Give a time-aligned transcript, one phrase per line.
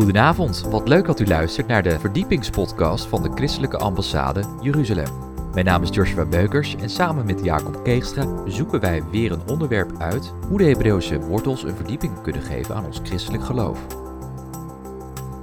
[0.00, 5.08] Goedenavond, wat leuk dat u luistert naar de verdiepingspodcast van de Christelijke Ambassade Jeruzalem.
[5.52, 9.92] Mijn naam is Joshua Beukers en samen met Jacob Keegstra zoeken wij weer een onderwerp
[9.98, 13.86] uit hoe de Hebreeuwse wortels een verdieping kunnen geven aan ons christelijk geloof.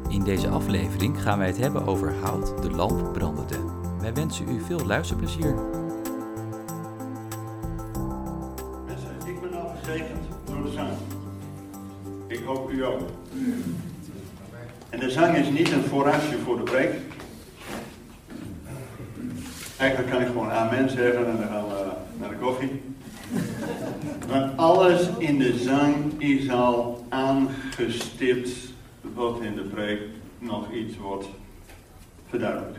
[0.08, 3.58] In deze aflevering gaan wij het hebben over hout de lamp brandende.
[4.00, 5.56] Wij wensen u veel luisterplezier.
[8.86, 10.90] Mensen, ik ben al gezegend door de zang.
[12.28, 13.02] Ik hoop u ook.
[14.98, 16.92] En de zang is niet een voorraadje voor de preek.
[19.78, 22.82] Eigenlijk kan ik gewoon amen zeggen en dan gaan we naar de koffie.
[24.28, 28.50] Want alles in de zang is al aangestipt
[29.02, 30.02] wat in de preek
[30.40, 31.30] nog iets wordt
[32.30, 32.78] verduidelijkt.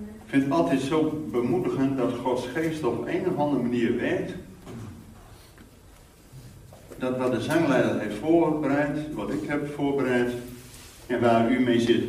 [0.00, 4.32] Ik vind het altijd zo bemoedigend dat Gods geest op een of andere manier werkt
[6.98, 10.32] dat wat de zangleider heeft voorbereid, wat ik heb voorbereid
[11.06, 12.04] en waar u mee zit.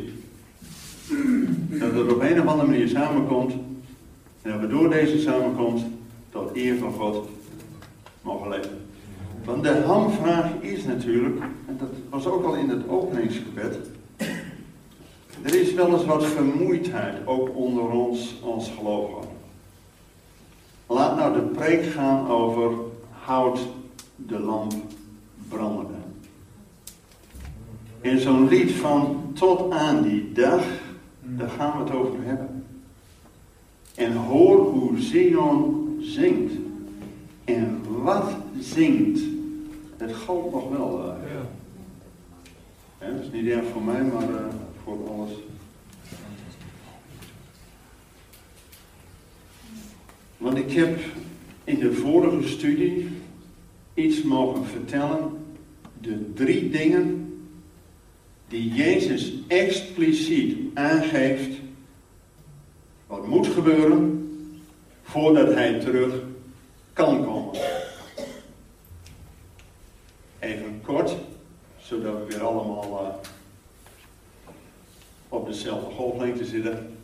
[1.68, 3.52] Dat het op een of andere manier samenkomt
[4.42, 5.84] en dat we door deze samenkomst
[6.30, 7.28] tot eer van God
[8.22, 8.86] mogen leven.
[9.44, 13.78] Want de hamvraag is natuurlijk, en dat was ook al in het openingsgebed,
[15.42, 19.28] er is wel eens wat vermoeidheid ook onder ons als gelovigen.
[20.86, 22.72] Laat nou de preek gaan over
[23.10, 23.58] hout
[24.16, 24.72] de lamp
[25.48, 25.94] brandende.
[28.00, 30.64] In zo'n lied van tot aan die dag,
[31.20, 32.64] daar gaan we het over hebben.
[33.94, 36.52] En hoor hoe Zion zingt.
[37.44, 39.20] En wat zingt.
[39.96, 40.98] Het geldt nog wel.
[40.98, 41.12] Uh,
[43.00, 43.06] ja.
[43.14, 44.36] dat is niet erg voor mij, maar uh,
[44.84, 45.30] voor alles.
[50.36, 50.98] Want ik heb
[51.64, 53.08] in de vorige studie
[53.94, 55.30] iets mogen vertellen.
[56.00, 57.27] De drie dingen
[58.48, 61.56] die Jezus expliciet aangeeft.
[63.06, 64.28] Wat moet gebeuren
[65.02, 66.14] voordat hij terug
[66.92, 67.60] kan komen.
[70.38, 71.16] Even kort,
[71.76, 73.30] zodat we weer allemaal uh,
[75.28, 76.96] op dezelfde golflengte zitten.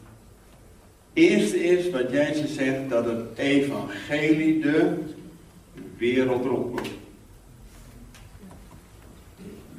[1.12, 4.96] Eerste is wat Jezus zegt dat het evangelie de
[5.96, 7.03] wereld rondkomt.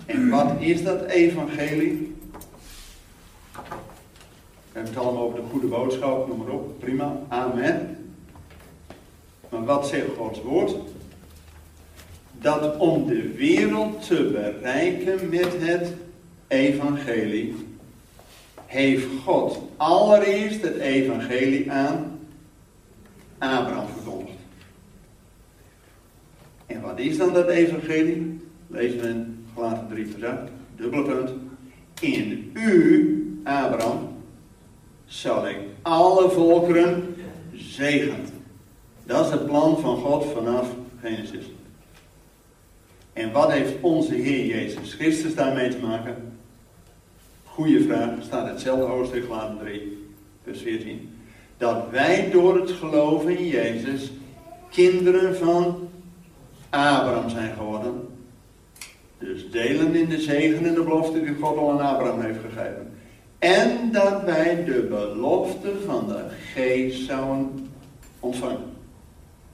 [0.05, 2.16] En wat is dat evangelie?
[3.51, 6.79] We hebben het allemaal over de goede boodschap, noem maar op.
[6.79, 7.97] Prima, amen.
[9.49, 10.75] Maar wat zegt Gods woord?
[12.31, 15.94] Dat om de wereld te bereiken met het
[16.47, 17.55] evangelie,
[18.65, 22.19] heeft God allereerst het evangelie aan
[23.38, 24.38] Abraham verkondigd.
[26.65, 28.39] En wat is dan dat evangelie?
[28.67, 29.07] Lezen we
[29.55, 30.39] Galaten 3 vers 8,
[30.75, 31.29] dubbele punt.
[32.01, 34.07] In u, Abraham,
[35.05, 37.16] zal ik alle volkeren
[37.53, 38.25] zegenen.
[39.05, 40.67] Dat is het plan van God vanaf
[41.01, 41.45] Genesis.
[43.13, 46.15] En wat heeft onze Heer Jezus Christus daarmee te maken?
[47.44, 50.07] Goeie vraag, staat hetzelfde hoofdstuk, Galaten 3,
[50.44, 51.15] vers 14.
[51.57, 54.11] Dat wij door het geloven in Jezus
[54.69, 55.89] kinderen van
[56.69, 58.14] Abraham zijn geworden.
[59.19, 62.93] Dus delen in de zegen en de belofte die God al aan Abraham heeft gegeven.
[63.39, 67.69] En dat wij de belofte van de geest zouden
[68.19, 68.73] ontvangen.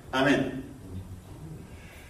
[0.09, 0.63] Amen.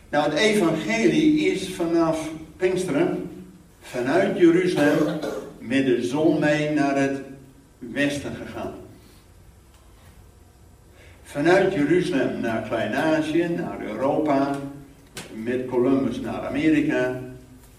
[0.09, 3.29] Nou, het evangelie is vanaf Pinksteren,
[3.79, 5.19] vanuit Jeruzalem,
[5.59, 7.21] met de zon mee naar het
[7.79, 8.73] westen gegaan.
[11.23, 14.59] Vanuit Jeruzalem naar Klein-Azië, naar Europa,
[15.33, 17.19] met Columbus naar Amerika.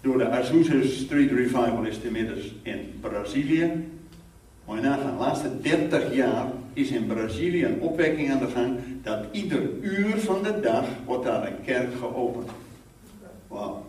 [0.02, 3.70] Door de Azusa Street Revival is het inmiddels in Brazilië.
[4.68, 8.78] Je nagaan, de laatste 30 jaar is in Brazilië een opwekking aan de gang.
[9.02, 12.50] Dat ieder uur van de dag wordt daar een kerk geopend.
[13.48, 13.86] Wauw.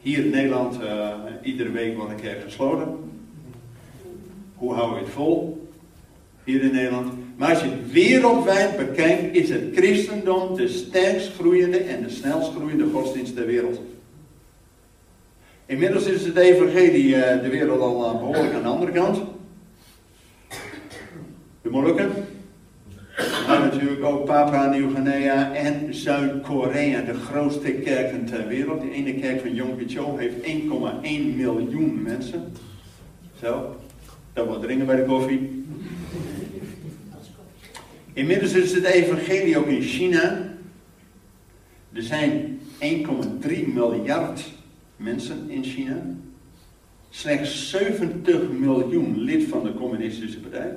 [0.00, 2.88] Hier in Nederland, uh, iedere week wordt een kerk gesloten.
[4.54, 5.68] Hoe hou je het vol?
[6.44, 7.12] Hier in Nederland.
[7.36, 12.50] Maar als je het wereldwijd bekijkt, is het christendom de sterkst groeiende en de snelst
[12.50, 13.80] groeiende godsdienst ter wereld.
[15.68, 19.20] Inmiddels is het evangelie uh, de wereld al uh, behoorlijk aan de andere kant.
[21.62, 22.10] De Molukken.
[23.46, 28.80] Maar natuurlijk ook Papua Nieuw-Guinea en Zuid-Korea, de grootste kerken ter wereld.
[28.80, 32.52] Die ene kerk van Kippur heeft 1,1 miljoen mensen.
[33.40, 33.76] Zo,
[34.32, 35.64] dat wordt dringen bij de koffie.
[38.12, 40.54] Inmiddels is het evangelie ook in China.
[41.92, 44.56] Er zijn 1,3 miljard
[44.98, 46.02] mensen in China.
[47.10, 50.74] slechts 70 miljoen lid van de communistische partij,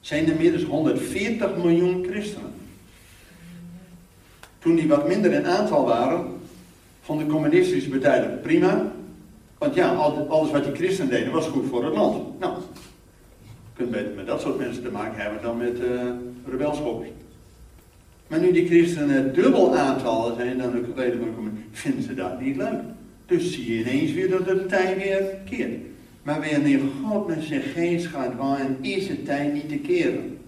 [0.00, 2.50] zijn er inmiddels 140 miljoen christenen.
[4.58, 6.26] Toen die wat minder in aantal waren,
[7.00, 8.92] vond de communistische partij dat prima.
[9.58, 9.94] Want ja,
[10.28, 12.40] alles wat die christenen deden was goed voor het land.
[12.40, 12.54] Nou,
[13.42, 16.10] je kunt beter met dat soort mensen te maken hebben dan met uh.
[18.26, 22.40] Maar nu die christenen dubbel aantallen zijn dan de leden van de vinden ze dat
[22.40, 22.80] niet leuk.
[23.26, 25.78] Dus zie je ineens weer dat de tijd weer keert.
[26.22, 30.38] Maar wanneer God met zijn geest gaat waaien, is het tijd niet te keren.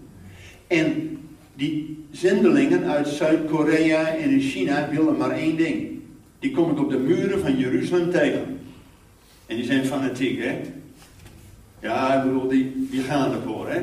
[0.67, 1.17] En
[1.55, 5.89] die zendelingen uit Zuid-Korea en China willen maar één ding.
[6.39, 8.59] Die kom ik op de muren van Jeruzalem tegen.
[9.45, 10.55] En die zijn fanatiek, hè?
[11.81, 13.81] Ja, ik bedoel, die, die gaan ervoor, hè?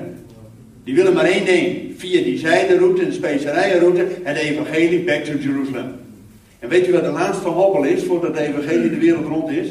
[0.85, 1.93] Die willen maar één ding.
[1.97, 5.93] Via die zijderoute, de specerijenroute, het evangelie back to Jerusalem.
[6.65, 9.69] En weet u wat de laatste hobbel is voordat het evangelie de wereld rond is?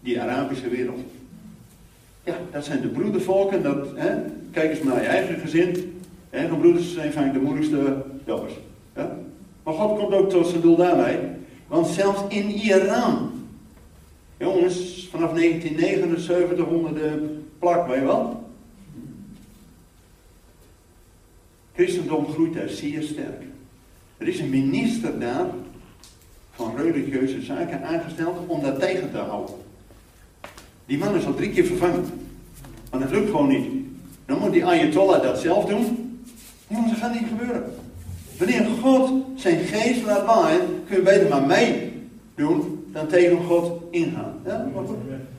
[0.00, 1.00] Die Arabische wereld.
[2.24, 3.62] Ja, dat zijn de broedervolken.
[3.62, 4.22] Dat, hè?
[4.50, 6.00] Kijk eens naar je eigen gezin.
[6.30, 8.52] De broeders zijn vaak de moeilijkste jobbers.
[8.96, 9.18] Ja?
[9.62, 11.36] Maar God komt ook tot zijn doel daarbij.
[11.66, 13.30] Want zelfs in Iran.
[14.36, 18.50] Jongens, vanaf 1979 onder de plak, weet je wel?
[21.74, 23.42] Christendom groeit daar zeer sterk.
[24.16, 25.46] Er is een minister daar
[26.52, 29.54] van religieuze zaken aangesteld om dat tegen te houden.
[30.86, 32.04] Die man is al drie keer vervangen.
[32.90, 33.66] Maar dat lukt gewoon niet.
[34.26, 36.20] Dan moet die Ayatollah dat zelf doen.
[36.68, 37.74] Maar dat gaat niet gebeuren.
[38.38, 41.92] Wanneer God zijn geest laat waaien, kun je beter maar mee
[42.34, 44.34] doen dan tegen God ingaan.
[44.44, 44.66] Ja?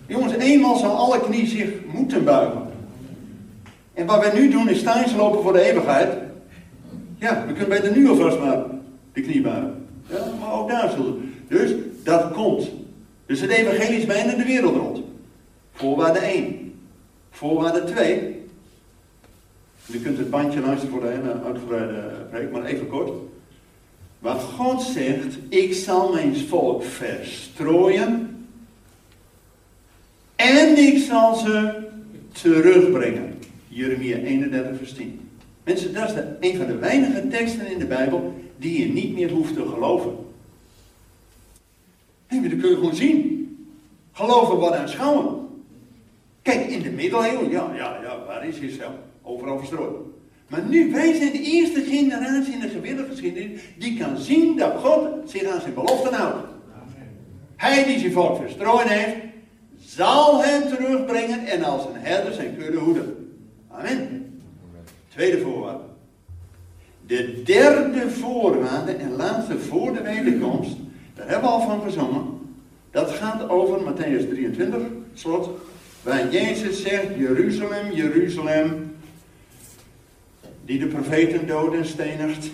[0.07, 2.61] Jongens, eenmaal zal alle knie zich moeten buigen.
[3.93, 4.83] En wat wij nu doen is
[5.15, 6.13] lopen voor de eeuwigheid.
[7.15, 8.63] Ja, we kunnen beter nu alvast maar
[9.13, 9.82] de knie buigen.
[10.09, 11.33] Ja, maar ook daar zullen.
[11.47, 11.71] Dus
[12.03, 12.69] dat komt.
[13.25, 15.01] Dus het evangelie is bijna de wereld rond.
[15.73, 16.73] Voorwaarde 1.
[17.29, 18.41] Voorwaarde 2.
[19.85, 23.11] Je kunt het bandje luisteren voor de hele uitgebreide preek, maar even kort.
[24.19, 28.45] Waar God zegt, ik zal mijn volk verstrooien.
[30.35, 31.81] En ik zal ze
[32.31, 33.39] terugbrengen.
[33.67, 35.29] Jeremia 31 vers 10.
[35.63, 39.13] Mensen, dat is de, een van de weinige teksten in de Bijbel die je niet
[39.13, 40.15] meer hoeft te geloven.
[42.29, 43.39] Nee, maar dat kun je gewoon zien.
[44.11, 45.47] Geloven wat aanschouwen.
[46.41, 48.99] Kijk, in de middeleeuwen, ja, ja, ja, waar is Israël?
[49.21, 49.95] Overal verstrooid.
[50.47, 54.73] Maar nu, wij zijn de eerste generatie in de gewillige geschiedenis die kan zien dat
[54.75, 56.47] God zich aan zijn beloften houdt.
[57.55, 59.15] Hij die zijn volk verstrooid heeft,
[59.85, 63.35] zal hen terugbrengen en als een herder zijn kudde hoeden.
[63.71, 64.41] Amen.
[65.09, 65.82] Tweede voorwaarde.
[67.07, 70.75] De derde voorwaarde en laatste voor de wederkomst,
[71.15, 72.23] daar hebben we al van gezongen.
[72.91, 74.81] Dat gaat over Matthäus 23,
[75.13, 75.49] slot,
[76.03, 78.95] waar Jezus zegt, Jeruzalem, Jeruzalem,
[80.65, 82.49] die de profeten doden en stenigt.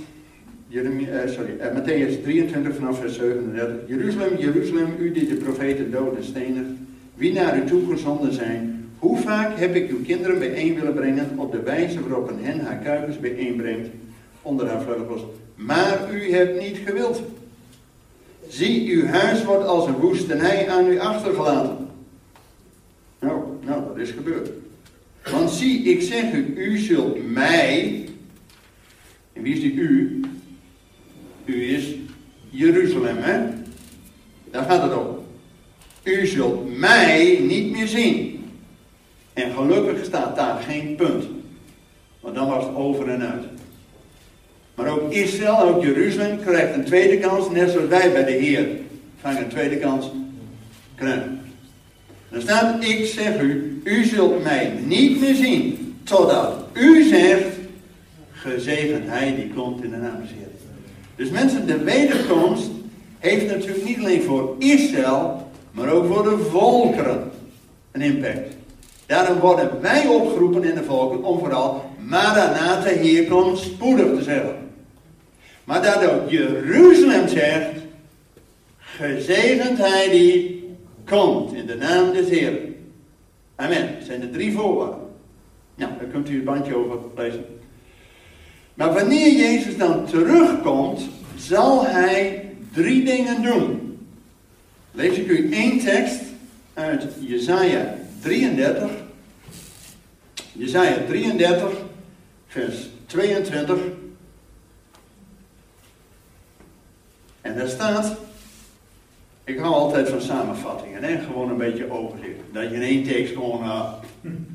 [0.71, 0.81] Uh,
[1.25, 3.75] sorry, uh, Matthäus 23 vanaf vers 37.
[3.87, 6.69] Jeruzalem, Jeruzalem, u die de profeten doden en stenigt,
[7.15, 11.29] wie naar u toe gezonden zijn, hoe vaak heb ik uw kinderen bijeen willen brengen
[11.35, 13.89] op de wijze waarop een hen haar kuikens bijeenbrengt
[14.49, 15.21] onder haar vleugels.
[15.55, 17.21] Maar u hebt niet gewild.
[18.47, 21.87] Zie, uw huis wordt als een woestenij aan u achtergelaten.
[23.19, 24.49] Nou, nou, dat is gebeurd.
[25.31, 28.05] Want zie, ik zeg u, u zult mij.
[29.33, 30.21] En wie is die u?
[31.45, 31.95] U is
[32.49, 33.39] Jeruzalem, hè?
[34.51, 35.17] Daar gaat het om.
[36.03, 38.45] U zult mij niet meer zien.
[39.33, 41.25] En gelukkig staat daar geen punt.
[42.19, 43.43] Want dan was het over en uit.
[44.79, 48.67] Maar ook Israël, ook Jeruzalem krijgt een tweede kans, net zoals wij bij de Heer
[49.21, 50.11] gaan een tweede kans
[50.95, 51.41] krijgen.
[52.29, 57.45] Dan staat, ik zeg u, u zult mij niet meer zien, totdat u zegt,
[58.31, 60.47] gezegend hij die komt in de naam des Heer.
[61.15, 62.69] Dus mensen, de wederkomst
[63.19, 67.31] heeft natuurlijk niet alleen voor Israël, maar ook voor de volkeren
[67.91, 68.53] een impact.
[69.05, 74.58] Daarom worden wij opgeroepen in de volken om vooral Maranatha hier komt spoedig te zeggen.
[75.69, 77.69] Maar dat ook Jeruzalem zegt,
[78.77, 80.67] gezegend hij die
[81.05, 82.75] komt in de naam des Heeren.
[83.55, 83.93] Amen.
[83.97, 84.99] Dat zijn de drie voorwaarden.
[85.75, 87.45] Nou, daar kunt u het bandje over lezen.
[88.73, 91.01] Maar wanneer Jezus dan terugkomt,
[91.37, 93.97] zal hij drie dingen doen.
[94.91, 96.21] Lees ik u één tekst
[96.73, 98.89] uit Jesaja 33.
[100.51, 101.71] Jesaja 33,
[102.47, 103.79] vers 22
[107.49, 108.15] En daar staat,
[109.43, 111.17] Ik hou altijd van samenvattingen, hè?
[111.17, 112.39] gewoon een beetje overzicht.
[112.53, 113.93] Dat je in één tekst gewoon uh,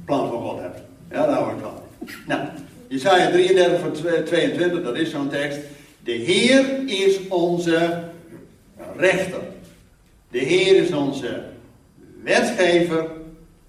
[0.04, 0.80] plan van God hebt.
[1.10, 1.72] Ja, daar hou ik van.
[2.26, 2.40] Nou,
[2.88, 3.92] Jesaja 33 van
[4.24, 5.58] 22, dat is zo'n tekst.
[6.02, 8.02] De Heer is onze
[8.96, 9.40] rechter.
[10.30, 11.42] De Heer is onze
[12.22, 13.06] wetgever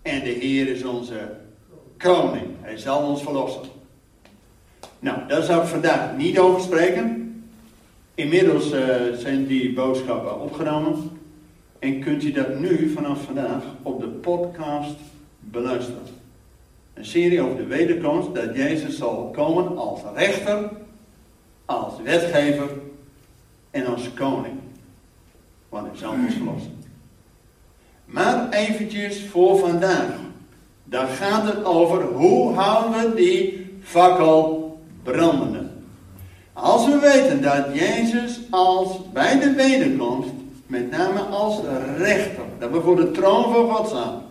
[0.01, 1.31] en de Heer is onze
[1.97, 2.45] koning.
[2.61, 3.63] Hij zal ons verlossen.
[4.99, 7.24] Nou, daar zou ik vandaag niet over spreken.
[8.15, 11.19] Inmiddels uh, zijn die boodschappen opgenomen.
[11.79, 14.95] En kunt u dat nu vanaf vandaag op de podcast
[15.39, 16.01] beluisteren.
[16.93, 20.69] Een serie over de wederkomst dat Jezus zal komen als rechter,
[21.65, 22.69] als wetgever
[23.71, 24.55] en als koning.
[25.69, 26.83] Want hij zal ons verlossen.
[28.05, 30.13] Maar eventjes voor vandaag.
[30.83, 35.64] Daar gaat het over hoe houden we die fakkel brandende.
[36.55, 40.29] Als we weten dat Jezus als bij de wederkomst,
[40.67, 41.59] met name als
[41.97, 44.21] rechter, dat we voor de troon van God staan.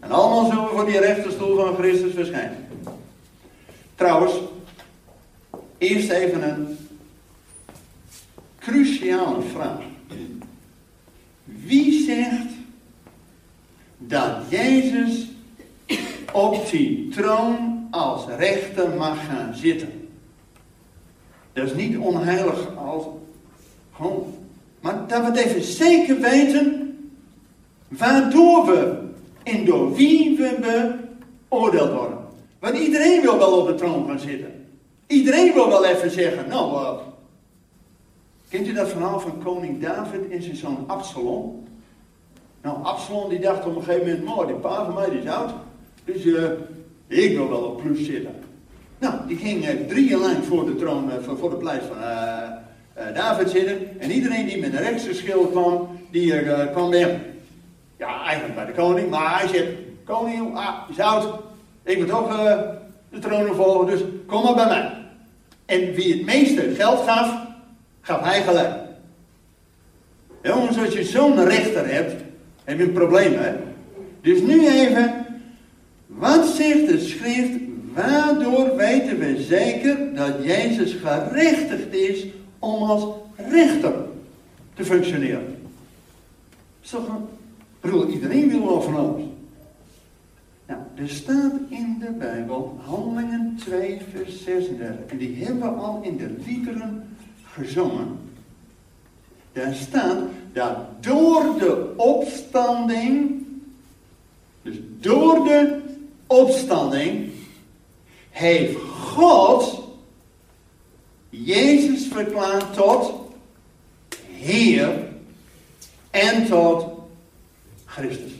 [0.00, 2.66] En allemaal zullen we voor die rechterstoel van Christus verschijnen.
[3.94, 4.32] Trouwens,
[5.78, 6.78] eerst even een
[8.58, 9.80] cruciale vraag.
[11.44, 12.52] Wie zegt
[13.98, 15.26] dat Jezus
[16.32, 20.01] op die troon als rechter mag gaan zitten?
[21.52, 23.04] Dat is niet onheilig als
[23.94, 24.34] gewoon.
[24.80, 26.96] Maar dat we even zeker weten
[27.88, 29.02] waardoor we
[29.42, 30.96] en door wie we
[31.48, 32.18] beoordeeld worden.
[32.58, 34.66] Want iedereen wil wel op de troon gaan zitten.
[35.06, 36.90] Iedereen wil wel even zeggen, nou, uh,
[38.48, 41.64] kent u dat verhaal van koning David en zijn zoon Absalom?
[42.62, 45.28] Nou, Absalom die dacht op een gegeven moment, mooi, die pa van mij die is
[45.28, 45.50] oud.
[46.04, 46.50] Dus uh,
[47.06, 48.34] ik wil wel op plus zitten.
[49.02, 51.96] Nou, die ging uh, drie jaar lang voor de troon, uh, voor, de pleis van
[51.96, 54.00] uh, David zitten.
[54.00, 56.42] En iedereen die met een rechtsgeschil kwam, die
[56.72, 57.20] kwam bij hem.
[57.96, 59.66] Ja, eigenlijk bij de koning, maar hij zegt,
[60.04, 61.40] koning, ah, is oud.
[61.82, 62.28] Ik moet ook
[63.10, 64.92] de troon volgen, dus kom maar bij mij.
[65.66, 67.46] En wie het meeste geld gaf,
[68.00, 68.74] gaf hij gelijk.
[70.42, 72.22] Jongens, als je zo'n rechter hebt,
[72.64, 73.52] heb je een probleem, hè?
[74.20, 75.26] Dus nu even,
[76.06, 77.61] wat zegt de schrift
[77.94, 82.26] Waardoor weten we zeker dat Jezus gerechtigd is
[82.58, 83.04] om als
[83.36, 83.94] rechter
[84.74, 85.56] te functioneren.
[86.92, 87.00] Een...
[87.00, 89.22] Ik bedoel, iedereen wil wel van alles.
[90.66, 94.94] Nou, er staat in de Bijbel, Handelingen 2, vers 36.
[95.06, 98.18] En die hebben we al in de liederen gezongen.
[99.52, 100.18] Daar staat
[100.52, 103.44] dat door de opstanding,
[104.62, 105.80] dus door de
[106.26, 107.30] opstanding,
[108.32, 109.82] heeft God
[111.28, 113.12] Jezus verklaard tot
[114.26, 115.08] Heer
[116.10, 116.86] en tot
[117.84, 118.32] Christus.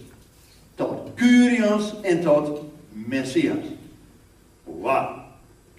[0.74, 3.64] Tot Curios en tot Messias.
[4.64, 5.24] Wauw.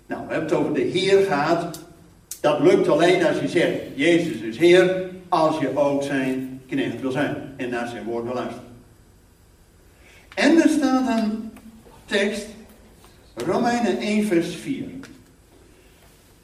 [0.06, 1.80] Nou, we hebben het over de Heer gehad.
[2.42, 7.12] Dat lukt alleen als je zegt, Jezus is Heer, als je ook zijn knecht wil
[7.12, 8.68] zijn en naar zijn woord wil luisteren.
[10.34, 11.52] En er staat een
[12.06, 12.46] tekst
[13.36, 14.86] Romeinen 1, vers 4.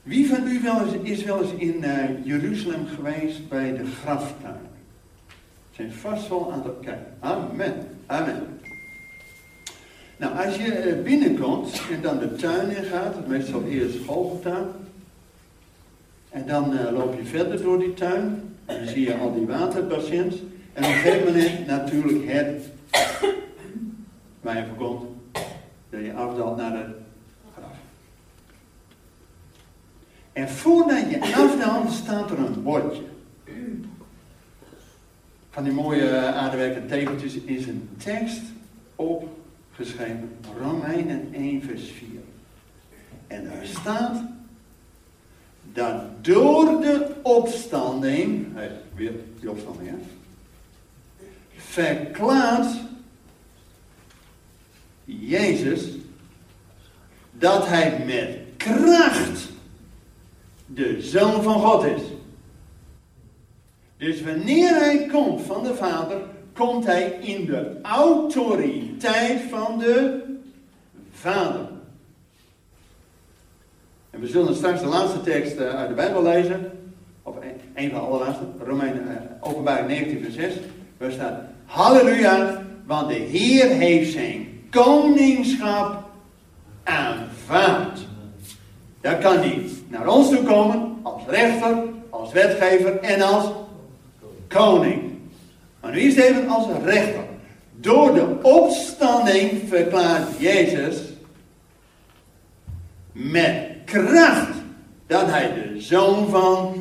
[0.04, 4.68] Wie van u wel is wel eens in uh, Jeruzalem geweest bij de graftuin?
[5.72, 7.14] Zijn vast wel aan het kijken.
[7.20, 7.74] Amen.
[8.06, 8.60] Amen.
[10.18, 14.66] Nou, als je uh, binnenkomt en dan de tuin in gaat, meestal eerst schooltuin.
[16.30, 18.56] En dan uh, loop je verder door die tuin.
[18.66, 20.36] En dan zie je al die waterbassins.
[20.74, 22.70] En op een gegeven moment natuurlijk het
[24.42, 25.09] waar je voorkomt
[25.90, 26.86] dat je afdaalt naar de
[27.54, 27.78] graf.
[30.34, 33.04] En voordat je afdaalt staat er een bordje.
[35.50, 38.42] Van die mooie aardewerken tegeltjes is een tekst
[38.96, 40.38] opgeschreven.
[40.60, 42.08] Romeinen 1 vers 4.
[43.28, 44.22] En daar staat
[45.74, 49.96] dat door de opstanding, hey, weer die opstanding hè,
[51.56, 52.68] verklaart
[55.10, 55.88] Jezus
[57.32, 59.50] dat hij met kracht
[60.66, 62.02] de Zoon van God is.
[63.98, 66.22] Dus wanneer hij komt van de Vader,
[66.54, 70.24] komt hij in de autoriteit van de
[71.12, 71.70] Vader.
[74.10, 76.72] En we zullen straks de laatste tekst eh, uit de Bijbel lezen.
[77.24, 77.36] Of
[77.76, 78.44] een van de allerlaatste.
[78.64, 80.54] Romeinen, uh, openbaring 19 vers 6.
[80.98, 86.04] Waar staat, Halleluja, want de Heer heeft zijn koningschap
[86.84, 88.00] aanvaardt.
[89.02, 93.46] Dan kan hij naar ons toe komen als rechter, als wetgever en als
[94.48, 95.02] koning.
[95.80, 97.24] Maar nu is het even als rechter.
[97.76, 100.98] Door de opstanding verklaart Jezus
[103.12, 104.58] met kracht
[105.08, 106.76] dat hij de zoon van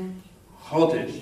[0.59, 1.13] God is.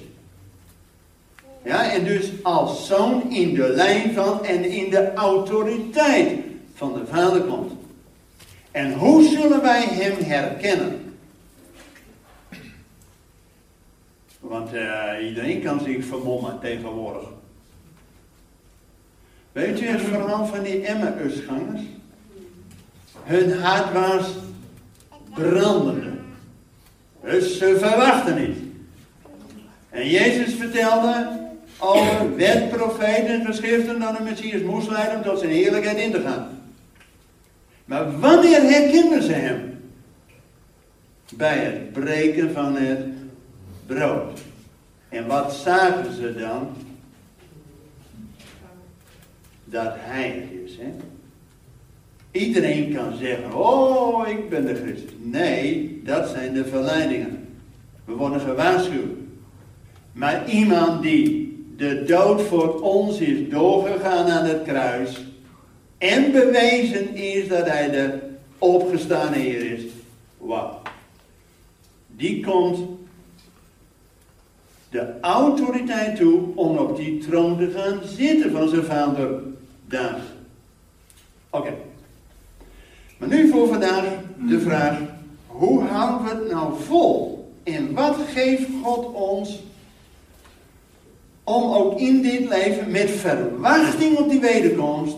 [1.65, 6.46] Ja, en dus als zoon in de lijn van en in de autoriteit
[6.77, 7.73] van de Vader komt.
[8.71, 11.15] En hoe zullen wij hem herkennen?
[14.41, 17.29] Want uh, iedereen kan zich vermommen tegenwoordig.
[19.53, 21.81] Weet je het verhaal van die Emmausgangers?
[23.23, 24.27] Hun hart was
[25.35, 26.13] brandende.
[27.23, 28.57] Dus ze verwachten niet.
[29.91, 31.41] En Jezus vertelde
[31.79, 36.13] over wet, profeten en geschriften dat de Messias moest leiden om tot zijn heerlijkheid in
[36.13, 36.56] te gaan.
[37.87, 39.79] Maar wanneer herkenden ze hem?
[41.37, 43.07] Bij het breken van het
[43.87, 44.41] brood.
[45.09, 46.69] En wat zagen ze dan?
[49.65, 50.77] Dat hij het is.
[50.77, 50.93] Hè?
[52.31, 55.11] Iedereen kan zeggen, oh, ik ben de Christus.
[55.19, 57.49] Nee, dat zijn de verleidingen.
[58.05, 59.17] We worden gewaarschuwd.
[60.13, 65.25] Maar iemand die de dood voor ons is doorgegaan aan het kruis
[65.99, 68.19] en bewezen is dat hij de
[68.59, 69.83] opgestane Heer is.
[70.39, 70.81] Wauw.
[72.07, 72.79] Die komt
[74.91, 79.41] de autoriteit toe om op die troon te gaan zitten van zijn vader
[79.87, 80.25] David.
[81.51, 81.75] Oké.
[83.19, 84.05] Maar nu voor vandaag
[84.49, 84.99] de vraag:
[85.47, 87.35] hoe houden we het nou vol?
[87.63, 89.63] En wat geeft God ons
[91.45, 95.17] om ook in dit leven met verwachting op die wederkomst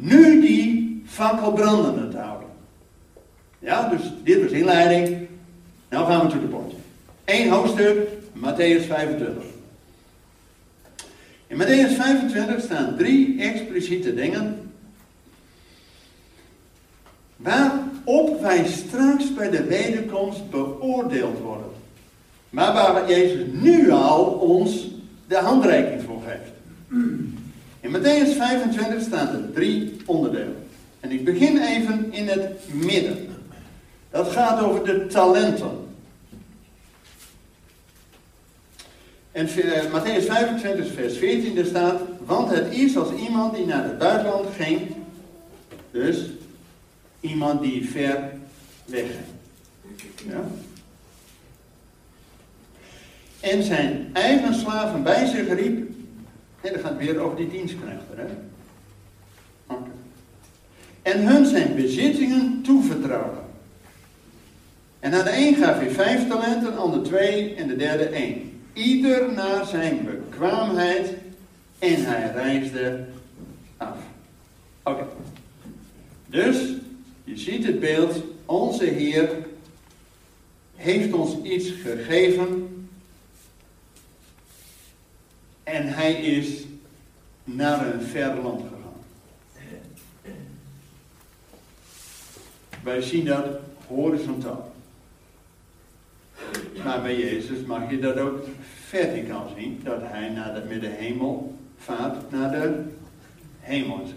[0.00, 2.48] nu die fakkel brandende te houden?
[3.58, 5.28] Ja, dus dit was inleiding.
[5.88, 6.72] Nou gaan we to the point.
[7.24, 9.44] Eén hoofdstuk, Matthäus 25.
[11.46, 14.72] In Matthäus 25 staan drie expliciete dingen
[17.36, 21.70] waarop wij straks bij de wederkomst beoordeeld worden.
[22.50, 24.88] Maar waar Jezus nu al ons
[25.28, 26.50] de handreiking voor geeft.
[27.80, 30.66] In Matthäus 25 staan er drie onderdelen.
[31.00, 33.28] En ik begin even in het midden.
[34.10, 35.88] Dat gaat over de talenten.
[39.32, 43.84] En uh, Matthäus 25, vers 14, er staat: Want het is als iemand die naar
[43.84, 44.94] het buitenland ging.
[45.90, 46.30] Dus
[47.20, 48.30] iemand die ver
[48.84, 49.06] weg
[49.96, 50.32] ging.
[50.32, 50.44] Ja?
[53.40, 55.99] En zijn eigen slaven bij zich riep.
[56.60, 58.16] En dan gaat weer over die dienstknechten.
[58.16, 58.26] Hè?
[61.02, 63.38] En hun zijn bezittingen toevertrouwen.
[65.00, 68.60] En aan de een gaf hij vijf talenten, aan de twee en de derde één.
[68.72, 71.14] Ieder naar zijn bekwaamheid
[71.78, 73.04] en hij reisde
[73.76, 73.96] af.
[74.82, 75.06] Oké.
[76.26, 76.56] Dus,
[77.24, 79.28] je ziet het beeld, onze Heer
[80.76, 82.69] heeft ons iets gegeven
[85.70, 86.64] en hij is
[87.44, 88.78] naar een ver land gegaan.
[92.82, 93.46] Wij zien dat
[93.86, 94.72] horizontaal.
[96.84, 98.38] Maar bij Jezus mag je dat ook
[98.86, 99.80] verticaal zien.
[99.84, 102.82] Dat hij naar de, met de hemel vaart naar de
[103.60, 104.10] hemel is.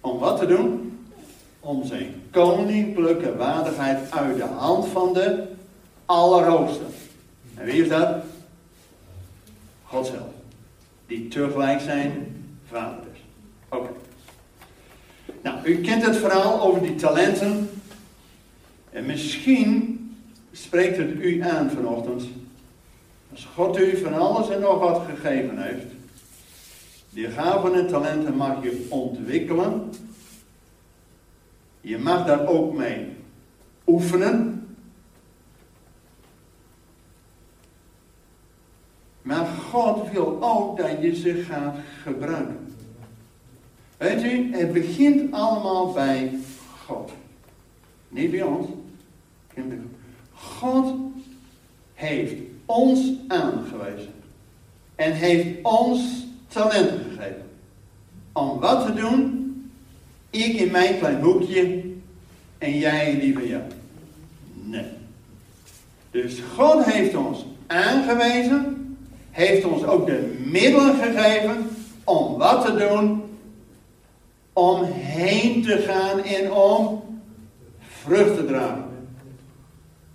[0.00, 0.98] Om wat te doen?
[1.60, 5.44] Om zijn koninklijke waardigheid uit de hand van de
[6.04, 6.84] Allerhoogste.
[7.54, 8.24] En wie is dat?
[9.84, 10.35] God zelf
[11.06, 13.06] die tegelijk zijn vader.
[13.68, 13.90] Oké.
[15.42, 17.70] Nou, u kent het verhaal over die talenten.
[18.90, 20.00] En misschien
[20.52, 22.24] spreekt het u aan vanochtend.
[23.30, 25.86] Als God u van alles en nog wat gegeven heeft.
[27.10, 29.90] Die gaven en talenten mag je ontwikkelen.
[31.80, 33.06] Je mag daar ook mee
[33.86, 34.56] oefenen.
[39.22, 42.74] Maar God wil ook dat je ze gaat gebruiken.
[43.96, 46.38] Weet u, het begint allemaal bij
[46.84, 47.12] God.
[48.08, 48.66] Niet bij ons.
[50.32, 50.94] God
[51.94, 54.12] heeft ons aangewezen.
[54.94, 57.48] En heeft ons talenten gegeven.
[58.32, 59.44] Om wat te doen?
[60.30, 61.82] Ik in mijn klein hoekje
[62.58, 63.62] en jij die bij jou.
[64.52, 64.86] Nee.
[66.10, 68.75] Dus God heeft ons aangewezen
[69.36, 71.70] heeft ons ook de middelen gegeven
[72.04, 73.22] om wat te doen?
[74.52, 77.02] Om heen te gaan en om
[77.80, 78.84] vrucht te dragen.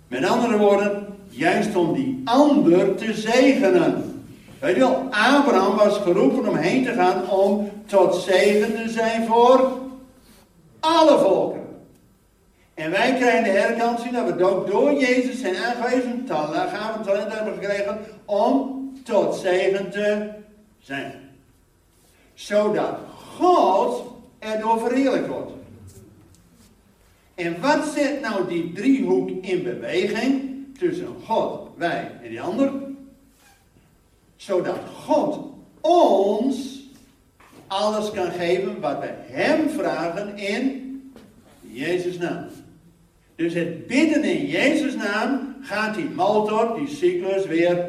[0.08, 4.22] Met andere woorden, juist om die ander te zegenen.
[4.58, 9.26] Weet je wel, Abraham was geroepen om heen te gaan om tot zegen te zijn
[9.26, 9.78] voor
[10.80, 11.60] alle volken.
[12.74, 17.32] En wij krijgen de herkansing dat we ook door Jezus zijn aangewezen talent, gaven talent
[17.32, 20.28] hebben gekregen om tot zegen te
[20.80, 21.12] zijn.
[22.34, 22.98] Zodat
[23.36, 24.02] God
[24.38, 25.52] erdoor verheerlijk wordt.
[27.34, 32.72] En wat zet nou die driehoek in beweging tussen God, wij en die ander?
[34.36, 35.38] Zodat God
[35.80, 36.80] ons
[37.66, 40.82] alles kan geven wat we Hem vragen in
[41.60, 42.46] Jezus' naam.
[43.36, 47.88] Dus het bidden in Jezus' naam gaat die motor, die cyclus weer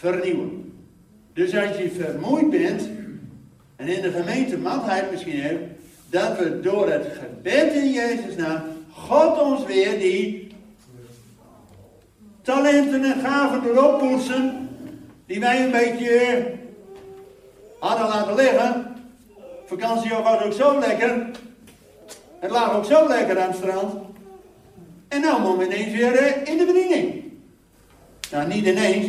[0.00, 0.72] vernieuwen.
[1.32, 2.88] Dus als je vermoeid bent
[3.76, 8.62] en in de gemeente matheid misschien hebt, dat we door het gebed in Jezus naam
[8.92, 10.48] God ons weer die
[12.42, 14.68] talenten en gaven erop poetsen,
[15.26, 16.42] die wij een beetje
[17.78, 18.86] hadden laten liggen.
[19.66, 21.30] Vakantie was ook zo lekker.
[22.38, 23.94] Het lag ook zo lekker aan het strand.
[25.08, 27.22] En nou we ineens weer eh, in de bediening.
[28.30, 29.06] Nou, niet ineens,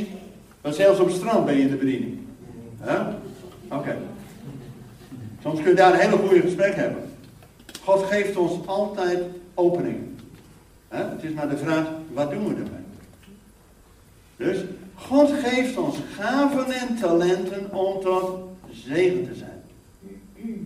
[0.61, 2.19] maar zelfs op strand ben je in de bediening.
[3.69, 3.97] Oké.
[5.41, 7.03] Soms kun je daar een hele goede gesprek hebben.
[7.83, 10.19] God geeft ons altijd openingen.
[10.87, 12.81] Het is maar de vraag, wat doen we ermee?
[14.35, 14.63] Dus,
[14.95, 18.39] God geeft ons gaven en talenten om tot
[18.71, 19.61] zegen te zijn.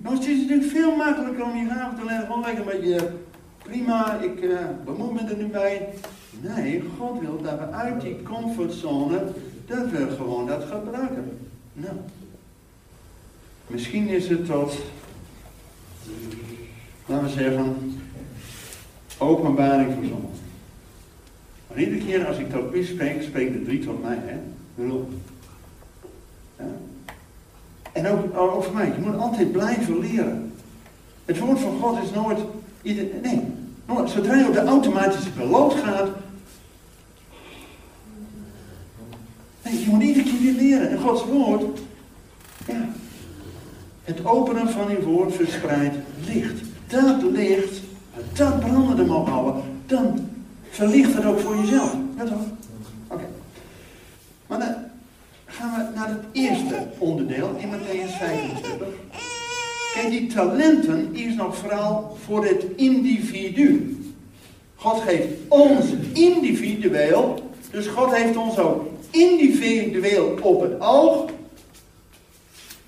[0.01, 2.25] Nou, het is natuurlijk veel makkelijker om je gaven te leggen.
[2.25, 3.12] Gewoon lekker een beetje,
[3.58, 5.89] prima, ik uh, bemoei me er nu bij.
[6.41, 9.21] Nee, God wil dat we uit die comfortzone,
[9.67, 11.38] dat we gewoon dat gebruiken.
[11.73, 11.95] Nou,
[13.67, 14.78] misschien is het tot,
[17.06, 17.97] laten we zeggen,
[19.17, 20.39] openbaring voor sommigen.
[21.67, 24.38] Maar iedere keer als ik tot u spreek, spreken de drie tot mij, hè.
[27.91, 30.54] En ook, voor mij, je moet altijd blijven leren.
[31.25, 32.39] Het woord van God is nooit,
[33.21, 33.41] nee,
[34.06, 36.10] zodra je op de automatische piloot gaat,
[39.83, 40.89] je moet iedere keer weer leren.
[40.89, 41.79] En Gods woord,
[42.67, 42.89] ja,
[44.03, 46.61] het openen van uw woord verspreidt licht.
[46.88, 47.81] Dat licht,
[48.33, 50.29] dat brandende mag houden, dan
[50.69, 51.95] verlicht het ook voor jezelf.
[52.17, 52.41] Ja toch?
[53.07, 53.25] Oké.
[54.47, 54.75] Maar dan
[55.45, 58.88] gaan we naar het eerste onderdeel in Matthäus 25.
[59.93, 63.97] Kijk, die talenten is nog vooral voor het individu.
[64.75, 71.30] God geeft ons individueel, dus God heeft ons ook individueel op het oog.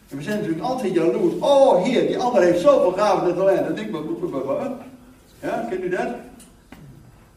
[0.09, 1.33] En we zijn natuurlijk altijd jaloers.
[1.39, 3.77] Oh, heer, die ander heeft zoveel gaven en talenten.
[3.77, 3.91] Ik
[5.41, 6.07] Ja, kent u dat?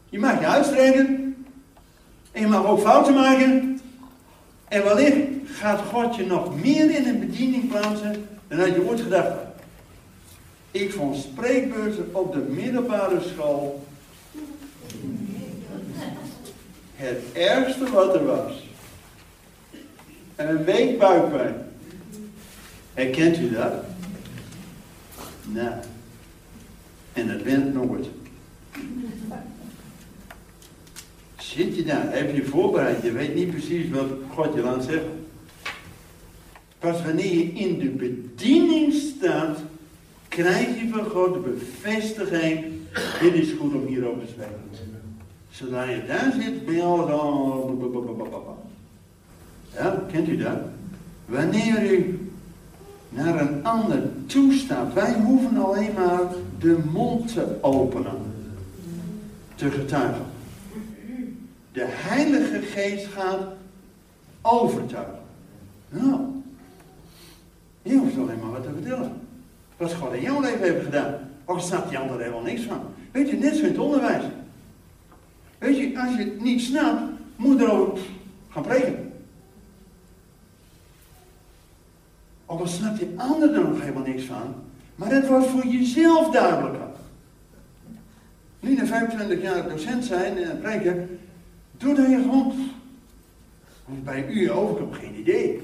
[0.09, 1.35] Je mag je uitstrekken.
[2.31, 3.79] En je mag ook fouten maken.
[4.67, 9.01] En wellicht gaat God je nog meer in een bediening plaatsen dan had je ooit
[9.01, 9.33] gedacht
[10.71, 13.83] Ik vond spreekbeurten op de middelbare school
[16.95, 18.70] het ergste wat er was.
[20.41, 21.55] En een week buikpijn.
[22.93, 23.73] Herkent u dat?
[25.43, 25.73] Nou.
[27.13, 28.07] En dat bent nooit.
[31.37, 32.13] Zit je daar?
[32.13, 33.03] Heb je voorbereid?
[33.03, 35.25] Je weet niet precies wat God je laat zeggen.
[36.79, 39.59] Pas wanneer je in de bediening staat,
[40.27, 42.65] krijg je van God de bevestiging.
[43.21, 44.69] Dit is goed om hierover te spreken.
[45.51, 48.69] Zodra je daar zit, ben je al.
[49.73, 50.57] Ja, kent u dat?
[51.25, 52.29] Wanneer u
[53.09, 56.21] naar een ander toestaat, wij hoeven alleen maar
[56.59, 58.17] de mond te openen.
[59.55, 60.25] Te getuigen.
[61.71, 63.39] De Heilige Geest gaat
[64.41, 65.19] overtuigen.
[65.89, 66.19] Nou,
[67.81, 69.11] je hoeft alleen maar wat te vertellen.
[69.77, 71.13] Wat God in jouw leven heeft gedaan.
[71.45, 72.79] Of snapt die ander helemaal niks van.
[73.11, 74.23] Weet je, net zo in het onderwijs.
[75.57, 77.01] Weet je, als je het niet snapt,
[77.35, 78.03] moet je erover
[78.49, 79.10] gaan preken.
[82.51, 84.55] Ook al snapt die ander er nog helemaal niks van.
[84.95, 86.87] Maar het wordt voor jezelf duidelijker.
[88.59, 91.19] Nu na 25 jaar docent zijn en preken,
[91.77, 92.53] Doordat je gewoon.
[94.03, 95.61] Bij u ook, ik heb geen idee.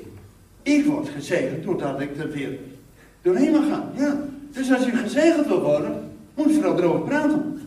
[0.63, 2.59] Ik word gezegend doordat ik er weer
[3.21, 3.91] doorheen mag gaan.
[3.95, 4.19] Ja.
[4.51, 7.59] Dus als je gezegend wil worden, moet je vooral erover praten.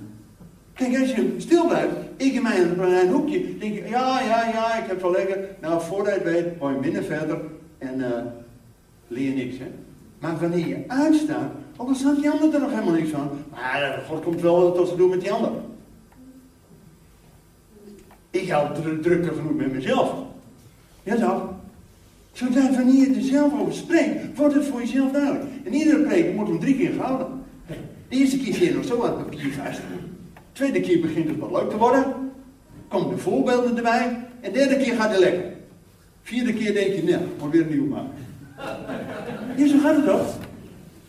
[0.73, 4.89] Kijk, als je stil blijft, ik in mijn, hoekje, denk je, ja, ja, ja, ik
[4.89, 5.39] heb wel lekker.
[5.61, 7.41] Nou, voordat je weet, hoor je minder verder
[7.79, 8.07] en uh,
[9.11, 9.67] leer niks, hè.
[10.19, 14.05] Maar wanneer je uitstaat, ook al staat die ander er nog helemaal niks van, maar
[14.09, 15.51] God komt wel tot ze doen met die ander.
[18.31, 20.15] Ik had drukker genoeg met mezelf.
[21.03, 21.49] Ja toch?
[22.33, 25.45] Zodat wanneer je er zelf over spreekt, wordt het voor jezelf duidelijk.
[25.65, 27.27] En iedere preek moet hem drie keer gehouden.
[28.09, 29.81] De eerste keer zit je nog zo aan het
[30.53, 32.05] tweede keer begint het wat leuk te worden.
[32.89, 34.27] Komen de voorbeelden erbij.
[34.41, 35.45] En de derde keer gaat het lekker.
[36.23, 38.11] Vierde keer denk je, nou, moet weer een nieuw maken.
[39.57, 40.39] Ja, zo gaat het toch?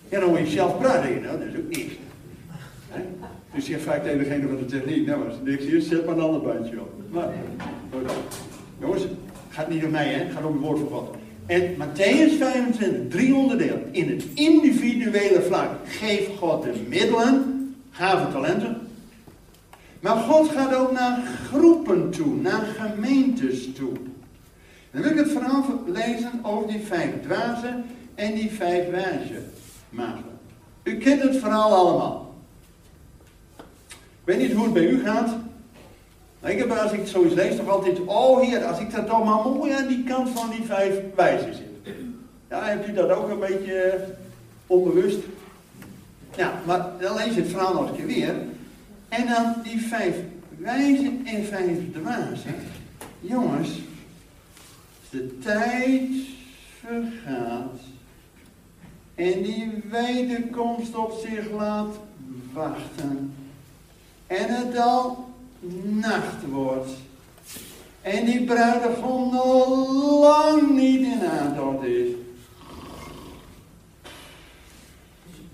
[0.09, 1.21] Ja, dan moet je zelf praten.
[1.21, 1.93] Nou, dat is ook niks.
[3.53, 6.21] Dus je vaak tegen degene van de techniek, nou, als niks is, zet maar een
[6.21, 6.93] ander bandje op.
[7.09, 7.27] Maar,
[8.79, 9.11] jongens, het
[9.49, 10.31] gaat niet om mij, hè?
[10.31, 11.15] gaat om het woord van God.
[11.45, 13.87] En Matthäus 25, drie onderdelen.
[13.91, 18.77] In het individuele vlak geeft God de middelen, gave talenten.
[19.99, 23.91] Maar God gaat ook naar groepen toe, naar gemeentes toe.
[24.91, 29.41] Dan wil ik het verhaal lezen over die vijf dwazen en die vijf wijze
[29.89, 30.39] maagden.
[30.83, 32.35] U kent het verhaal allemaal.
[33.97, 35.29] Ik weet niet hoe het bij u gaat.
[36.43, 39.53] Ik heb als ik zoiets lees toch altijd, oh heer, als ik dat toch maar
[39.53, 41.95] mooi aan die kant van die vijf wijzen zit.
[42.49, 44.05] Ja, hebt u dat ook een beetje
[44.67, 45.19] onbewust?
[46.35, 48.35] Ja, maar dan lees je het verhaal nog een keer weer.
[49.09, 50.15] En dan die vijf
[50.57, 52.55] wijzen en vijf dwazen.
[53.19, 53.69] Jongens,
[55.11, 56.09] de tijd
[56.79, 57.79] vergaat
[59.15, 61.95] en die wederkomst op zich laat
[62.53, 63.33] wachten
[64.27, 65.29] en het al
[65.83, 66.89] nacht wordt
[68.01, 69.89] en die bruidegom nog
[70.21, 72.09] lang niet in aantocht is.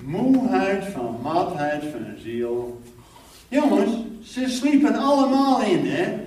[0.03, 2.81] Moeheid van matheid van ziel.
[3.47, 3.91] Jongens,
[4.21, 6.19] ze sliepen allemaal in, hè?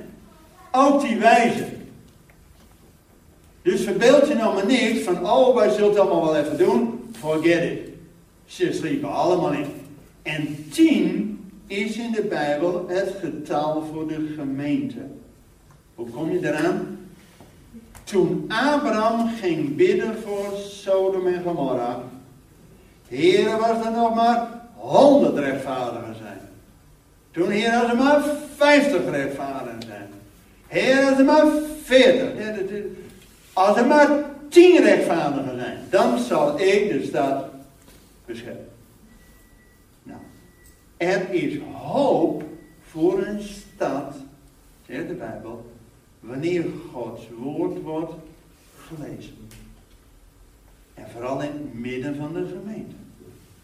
[0.73, 1.70] Ook die wijzen.
[3.91, 7.11] Verbeeld je nou maar niks van, oh, wij zullen het allemaal wel even doen.
[7.19, 7.89] Forget it.
[8.47, 9.67] Ze sliepen allemaal in.
[10.23, 14.99] En tien is in de Bijbel het getal voor de gemeente.
[15.95, 16.99] Hoe kom je eraan?
[18.05, 22.03] Toen Abraham ging bidden voor Sodom en Gomorra,
[23.09, 26.41] Heer was er nog maar honderd rechtvaardigen zijn.
[27.31, 28.23] Toen was er maar
[28.57, 30.09] vijftig rechtvaardigen zijn.
[31.05, 31.47] Was er maar
[31.85, 32.31] veertig.
[33.53, 37.45] Als er maar tien rechtvaardigen zijn, dan zal ik de stad
[38.25, 38.69] beschermen.
[40.03, 40.21] Nou,
[40.97, 42.43] er is hoop
[42.83, 44.15] voor een stad,
[44.87, 45.73] zegt de Bijbel,
[46.21, 48.13] wanneer Gods woord wordt
[48.77, 49.37] gelezen.
[50.95, 52.95] En vooral in het midden van de gemeente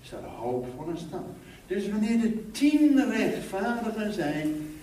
[0.03, 1.25] is er hoop voor een stad.
[1.67, 4.77] Dus wanneer er tien rechtvaardigen zijn,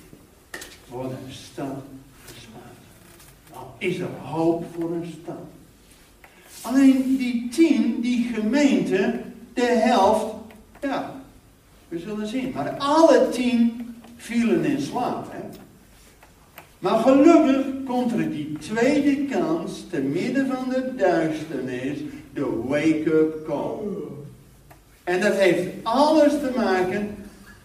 [0.88, 1.84] wordt een stad
[3.78, 5.45] is er hoop voor een stad.
[6.62, 9.19] Alleen die tien, die gemeente,
[9.54, 10.26] de helft,
[10.82, 11.15] ja,
[11.88, 12.52] we zullen zien.
[12.56, 15.32] Maar alle tien vielen in slaap.
[15.32, 15.60] Hè?
[16.80, 21.97] Maar gelukkig komt er die tweede kans, te midden van de duisternis,
[22.34, 23.78] de wake-up call.
[25.04, 27.15] En dat heeft alles te maken,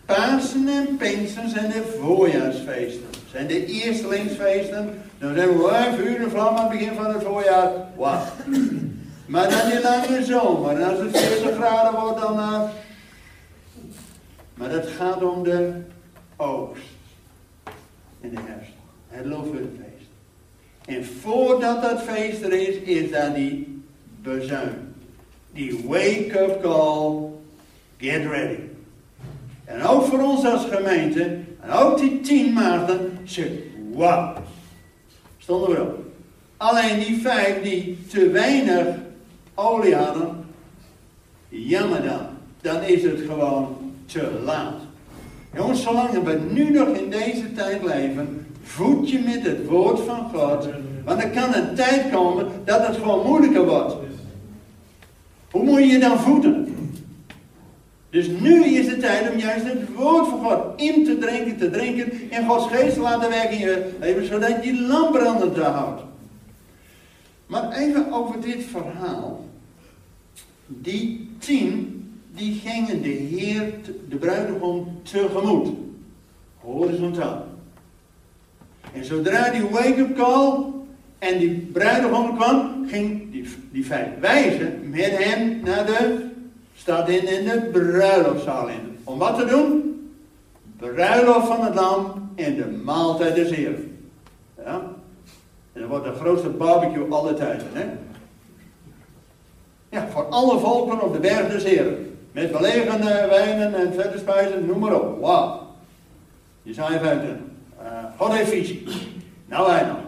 [0.08, 3.06] Pasen en Pinksteren zijn de voorjaarsfeesten.
[3.30, 7.22] Zijn de eerstelingsfeesten dan zijn we wel vuur en vlam aan het begin van het
[7.22, 7.70] voorjaar.
[7.96, 8.32] Wat?
[9.26, 10.80] Maar dan die lange zomer.
[10.80, 12.38] En als het 40 graden wordt, dan.
[12.38, 12.62] Uh...
[14.54, 15.72] Maar het gaat om de
[16.36, 16.82] oogst.
[18.20, 18.72] In de herfst.
[19.08, 20.08] Het Loofhuttenfeest.
[20.84, 23.82] En voordat dat feest er is, is daar die
[24.22, 24.94] bezuin.
[25.52, 27.30] Die wake-up call.
[27.96, 28.60] Get ready.
[29.64, 31.38] En ook voor ons als gemeente.
[31.60, 33.18] En ook die tien maanden.
[33.24, 33.48] Zeg,
[33.92, 34.34] wauw.
[35.48, 35.86] Stonden we.
[36.56, 38.86] Alleen die vijf die te weinig
[39.54, 40.44] olie hadden,
[41.48, 42.20] jammer dan.
[42.60, 44.74] Dan is het gewoon te laat.
[45.54, 50.30] Jongens, zolang we nu nog in deze tijd leven, voed je met het woord van
[50.34, 50.68] God.
[51.04, 53.94] Want er kan een tijd komen dat het gewoon moeilijker wordt.
[55.50, 56.76] Hoe moet je je dan voeden?
[58.10, 61.70] Dus nu is de tijd om juist het woord van God in te drinken, te
[61.70, 65.56] drinken en Gods geest te laten werken in je leven, zodat je die lamp brandend
[65.56, 66.02] houdt.
[67.46, 69.44] Maar even over dit verhaal.
[70.66, 72.02] Die tien,
[72.34, 73.72] die gingen de Heer,
[74.08, 75.68] de bruidegom, tegemoet.
[76.60, 77.46] Horizontaal.
[78.92, 80.64] En zodra die wake-up call
[81.18, 86.27] en die bruidegom kwam, ging die, die vijf wijzen met hem naar de
[86.78, 88.98] staat in, in de bruiloftzaal in.
[89.04, 89.84] Om wat te doen?
[90.76, 94.08] Bruiloft van het lam en de maaltijd des Heren.
[94.64, 94.80] Ja?
[95.72, 97.66] En dat wordt de grootste barbecue alle tijden.
[97.72, 97.84] Hè?
[99.88, 102.16] Ja, voor alle volken op de berg des Heren.
[102.32, 105.20] Met belegende wijnen en vette spijzen, noem maar op.
[105.20, 105.66] Wauw.
[106.62, 107.36] Jezaja 25.
[107.82, 107.86] Uh,
[108.16, 108.86] God heeft visie.
[109.46, 109.98] Nou wij nog.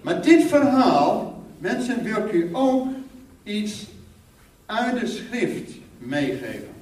[0.00, 2.86] Maar dit verhaal Mensen, wil u ook
[3.42, 3.86] iets
[4.70, 6.74] uit de schrift meegeven.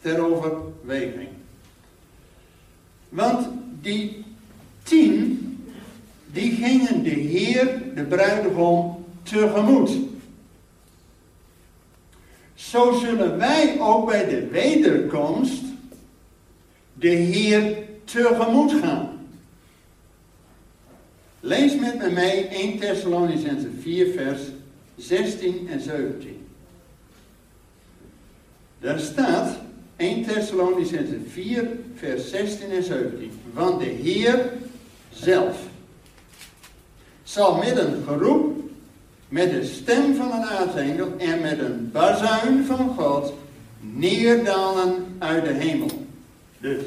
[0.00, 1.28] Ter overweging.
[3.08, 3.48] Want
[3.80, 4.24] die
[4.82, 5.40] tien,
[6.32, 9.90] die gingen de Heer, de bruidegom, tegemoet.
[12.54, 15.62] Zo zullen wij ook bij de wederkomst
[16.92, 19.28] de Heer tegemoet gaan.
[21.40, 24.40] Lees met me mee 1 Thessalonicense 4 vers
[24.96, 26.45] 16 en 17.
[28.80, 29.56] Daar staat
[29.96, 33.30] 1 Thessalonicense 4 vers 16 en 17.
[33.52, 34.52] Want de Heer
[35.10, 35.56] zelf
[37.22, 38.60] zal met een geroep,
[39.28, 43.32] met de stem van een aartsengel en met een bazuin van God
[43.80, 45.90] neerdalen uit de hemel.
[46.58, 46.82] Dus,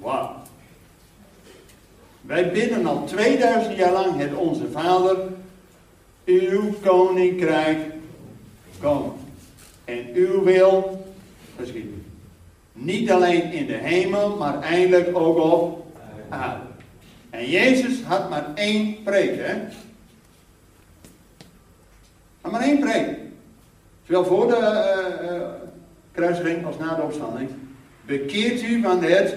[0.00, 0.42] wauw.
[2.20, 5.16] Wij bidden al 2000 jaar lang het Onze Vader,
[6.24, 7.78] uw koninkrijk
[8.80, 9.12] komen.
[9.84, 11.01] En uw wil
[12.72, 15.86] Niet alleen in de hemel, maar eindelijk ook op
[16.28, 16.64] aarde.
[17.30, 19.54] En Jezus had maar één preek, hè?
[22.50, 23.18] Maar één preek.
[24.06, 24.56] Zowel voor de
[25.22, 25.42] uh, uh,
[26.12, 27.50] kruising als na de opstanding.
[28.06, 29.36] Bekeert u van het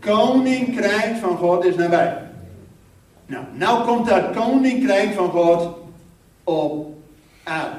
[0.00, 2.30] koninkrijk van God is nabij.
[3.26, 5.76] Nou, nou komt dat koninkrijk van God
[6.44, 6.96] op
[7.42, 7.76] aarde.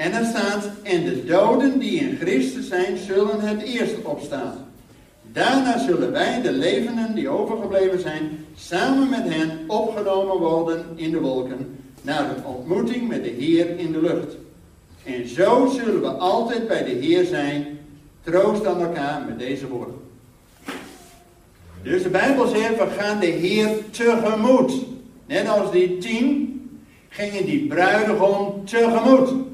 [0.00, 4.54] En er staat, en de doden die in Christus zijn, zullen het eerst opstaan.
[5.32, 11.20] Daarna zullen wij, de levenden die overgebleven zijn, samen met hen opgenomen worden in de
[11.20, 14.36] wolken, naar de ontmoeting met de Heer in de lucht.
[15.04, 17.78] En zo zullen we altijd bij de Heer zijn.
[18.22, 19.94] Troost aan elkaar met deze woorden.
[21.82, 24.72] Dus de Bijbel zegt, we gaan de Heer tegemoet.
[25.26, 26.60] Net als die tien
[27.08, 29.48] gingen die bruidegom tegemoet.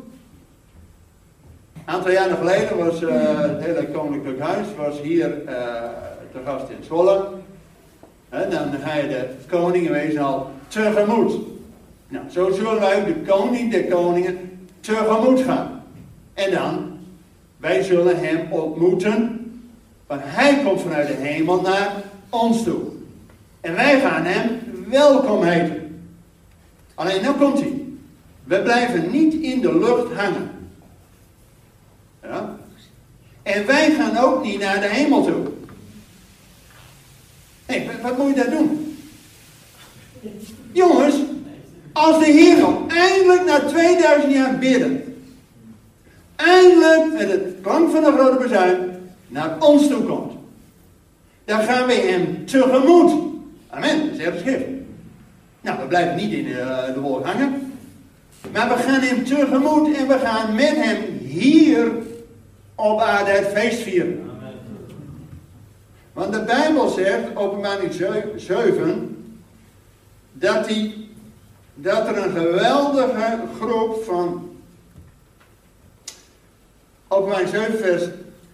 [1.87, 5.53] Een aantal jaren geleden was uh, het hele koninklijk huis was hier uh,
[6.33, 7.29] te gast in Zwolle.
[8.29, 11.35] En dan ga je de koningen wezen al tegemoet.
[12.09, 14.39] Nou, zo zullen wij de koning der koningen
[14.81, 15.83] tegemoet gaan.
[16.35, 16.99] En dan,
[17.57, 19.41] wij zullen hem ontmoeten.
[20.07, 21.93] Want hij komt vanuit de hemel naar
[22.31, 22.81] ons toe.
[23.61, 26.05] En wij gaan hem welkom heten.
[26.95, 27.83] Alleen nu komt hij.
[28.45, 30.56] We blijven niet in de lucht hangen.
[33.47, 35.43] En wij gaan ook niet naar de hemel toe.
[37.67, 38.99] Nee, wat moet je daar doen?
[40.73, 41.15] Jongens,
[41.93, 45.17] als de Heer eindelijk na 2000 jaar bidden,
[46.37, 48.79] eindelijk met het klank van de grote bezuin
[49.29, 50.33] naar ons toe komt,
[51.45, 53.13] dan gaan we hem tegemoet.
[53.69, 54.65] Amen, dat is de schrift.
[55.61, 57.73] Nou, we blijven niet in de, uh, de wolk hangen.
[58.53, 61.93] Maar we gaan hem tegemoet en we gaan met hem hier
[62.77, 64.31] op aarde het feest vieren.
[66.13, 67.93] Want de Bijbel zegt, openbaring
[68.37, 69.27] 7,
[70.33, 71.11] dat, die,
[71.75, 74.51] dat er een geweldige groep van,
[77.09, 78.05] openbaring 7 vers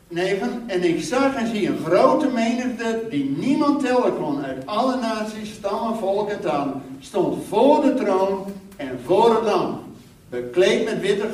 [0.08, 0.62] 9.
[0.66, 5.52] En ik zag en zie een grote menigte die niemand tellen kon uit alle naties,
[5.52, 6.82] stammen, volken en talen.
[7.00, 8.44] Stond voor de troon
[8.76, 9.80] en voor het lam.
[10.28, 11.28] Bekleed met witte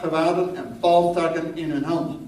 [0.00, 2.21] gewaden en palmtakken in hun hand.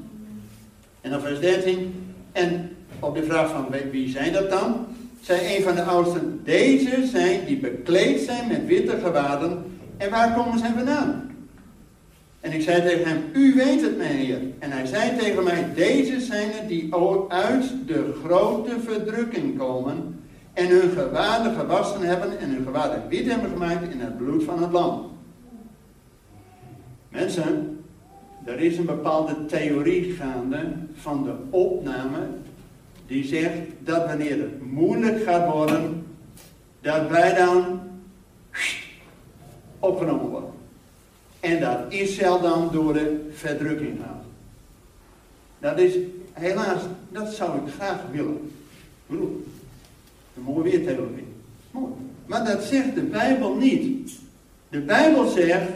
[1.04, 2.14] En dan vers 13.
[2.32, 4.86] En op de vraag van wie zijn dat dan?
[5.20, 6.40] Zei een van de oudsten.
[6.44, 9.64] Deze zijn die bekleed zijn met witte gewaden.
[9.96, 11.30] En waar komen ze vandaan?
[12.40, 14.38] En ik zei tegen hem, u weet het, mijn heer.
[14.58, 16.94] En hij zei tegen mij, deze zijn het die
[17.28, 20.20] uit de grote verdrukking komen
[20.52, 24.62] en hun gewaden gewassen hebben en hun gewaden wit hebben gemaakt in het bloed van
[24.62, 25.10] het lam.
[27.08, 27.73] Mensen,
[28.44, 32.18] er is een bepaalde theorie gaande van de opname
[33.06, 36.06] die zegt dat wanneer het moeilijk gaat worden,
[36.80, 37.80] dat wij dan
[39.78, 40.50] opgenomen worden.
[41.40, 44.24] En dat Israël dan door de verdrukking gaat.
[45.58, 45.94] Dat is
[46.32, 48.52] helaas, dat zou ik graag willen.
[49.08, 51.26] Een mooie weertheorie.
[51.70, 51.92] Mooi.
[52.26, 54.12] Maar dat zegt de Bijbel niet.
[54.68, 55.70] De Bijbel zegt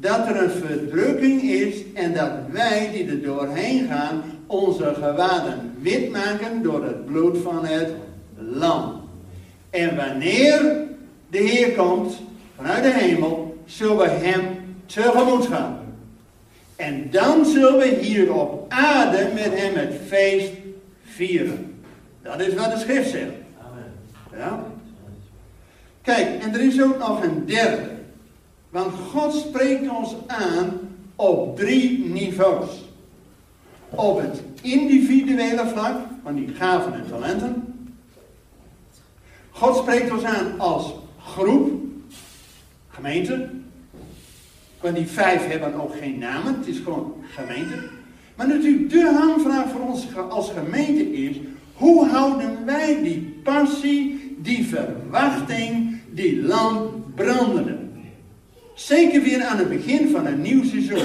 [0.00, 6.10] dat er een verdrukking is en dat wij die er doorheen gaan onze gewaden wit
[6.10, 7.92] maken door het bloed van het
[8.36, 9.00] lam.
[9.70, 10.86] En wanneer
[11.30, 12.14] de Heer komt
[12.56, 14.40] vanuit de hemel, zullen we hem
[14.86, 15.78] tegemoet gaan.
[16.76, 20.52] En dan zullen we hier op aarde met hem het feest
[21.04, 21.82] vieren.
[22.22, 23.32] Dat is wat de schrift zegt.
[23.58, 23.92] Amen.
[24.38, 24.64] Ja?
[26.02, 27.99] Kijk, en er is ook nog een derde.
[28.70, 30.80] Want God spreekt ons aan
[31.16, 32.68] op drie niveaus.
[33.90, 37.74] Op het individuele vlak, van die gaven en talenten.
[39.50, 41.70] God spreekt ons aan als groep,
[42.88, 43.48] gemeente.
[44.80, 47.88] Want die vijf hebben ook geen namen, het is gewoon gemeente.
[48.36, 51.36] Maar natuurlijk, de hamvraag voor ons als gemeente is:
[51.74, 57.79] hoe houden wij die passie, die verwachting, die lamp brandende?
[58.86, 61.04] Zeker weer aan het begin van een nieuw seizoen.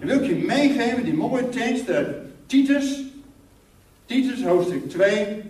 [0.00, 2.16] En wil ik je meegeven die mooie tekst uit
[2.46, 3.02] Titus.
[4.04, 5.42] Titus hoofdstuk 2,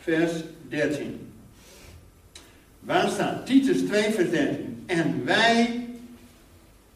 [0.00, 0.32] vers
[0.68, 1.32] 13.
[2.80, 3.46] Waar staat?
[3.46, 4.82] Titus 2, vers 13.
[4.86, 5.86] En wij,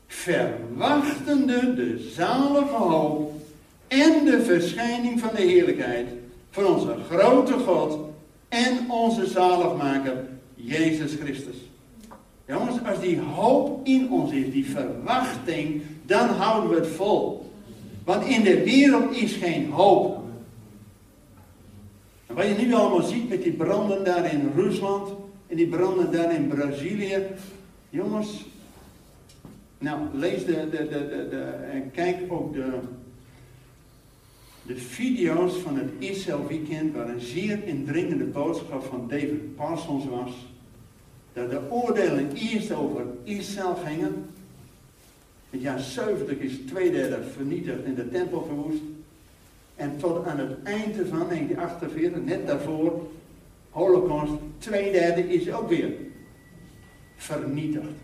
[0.06, 3.32] verwachtende de zalige hoop
[3.88, 6.06] en de verschijning van de heerlijkheid
[6.50, 7.98] van onze grote God
[8.48, 11.56] en onze zaligmaker, Jezus Christus.
[12.46, 17.50] Jongens, als die hoop in ons is, die verwachting, dan houden we het vol.
[18.04, 20.22] Want in de wereld is geen hoop.
[22.26, 25.08] En wat je nu allemaal ziet met die branden daar in Rusland
[25.46, 27.26] en die branden daar in Brazilië.
[27.90, 28.44] Jongens,
[29.78, 31.42] nou lees de, de, de, de,
[31.72, 32.78] en kijk ook de,
[34.62, 40.53] de video's van het Israël Weekend, waar een zeer indringende boodschap van David Parsons was
[41.34, 44.14] dat de oordelen eerst over Israël gingen.
[45.50, 48.82] In het jaar 70 is twee derde vernietigd en de tempel verwoest.
[49.76, 53.06] En tot aan het eind van 1948, net daarvoor,
[53.70, 55.92] Holocaust, twee derde is ook weer
[57.16, 58.02] vernietigd.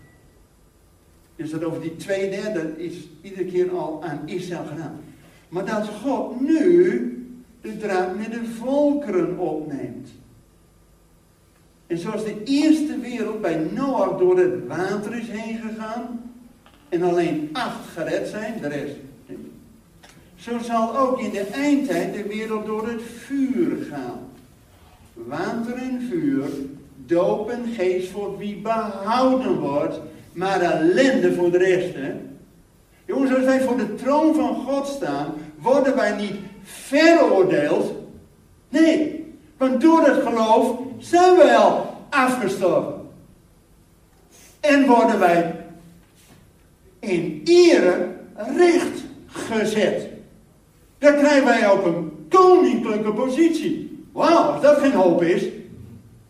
[1.35, 4.99] Dus dat over die twee derde is iedere keer al aan Israël gedaan.
[5.49, 7.07] Maar dat God nu
[7.61, 10.09] de draad met de volkeren opneemt.
[11.91, 16.31] En zoals de eerste wereld bij Noach door het water is heen gegaan.
[16.89, 18.95] En alleen acht gered zijn, de rest.
[20.35, 24.19] Zo zal ook in de eindtijd de wereld door het vuur gaan.
[25.13, 26.45] Water en vuur,
[27.05, 29.99] doop en geest voor wie behouden wordt,
[30.33, 31.95] maar ellende voor de rest.
[31.95, 32.13] Hè?
[33.05, 37.93] Jongens, als wij voor de troon van God staan, worden wij niet veroordeeld.
[38.69, 39.20] Nee,
[39.61, 42.93] want door het geloof zijn wij al afgestorven.
[44.59, 45.55] En worden wij
[46.99, 50.07] in ere recht gezet.
[50.97, 54.05] Dan krijgen wij ook een koninklijke positie.
[54.11, 55.43] Wauw, als dat geen hoop is.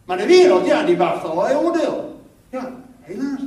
[0.05, 2.21] Maar de wereld, ja, die wacht al oordeel.
[2.49, 2.71] Ja,
[3.01, 3.41] helaas.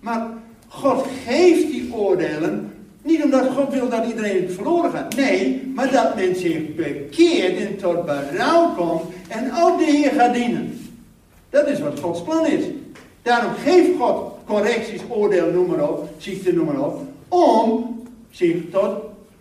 [0.00, 0.26] Maar
[0.68, 2.69] God geeft die oordelen
[3.02, 5.16] niet omdat God wil dat iedereen verloren gaat.
[5.16, 10.34] Nee, maar dat men zich bekeert en tot berouw komt en ook de Heer gaat
[10.34, 10.78] dienen.
[11.50, 12.64] Dat is wat Gods plan is.
[13.22, 17.98] Daarom geeft God correcties, oordeel, noem maar op, ziekte, noem maar op, om
[18.30, 18.94] zich tot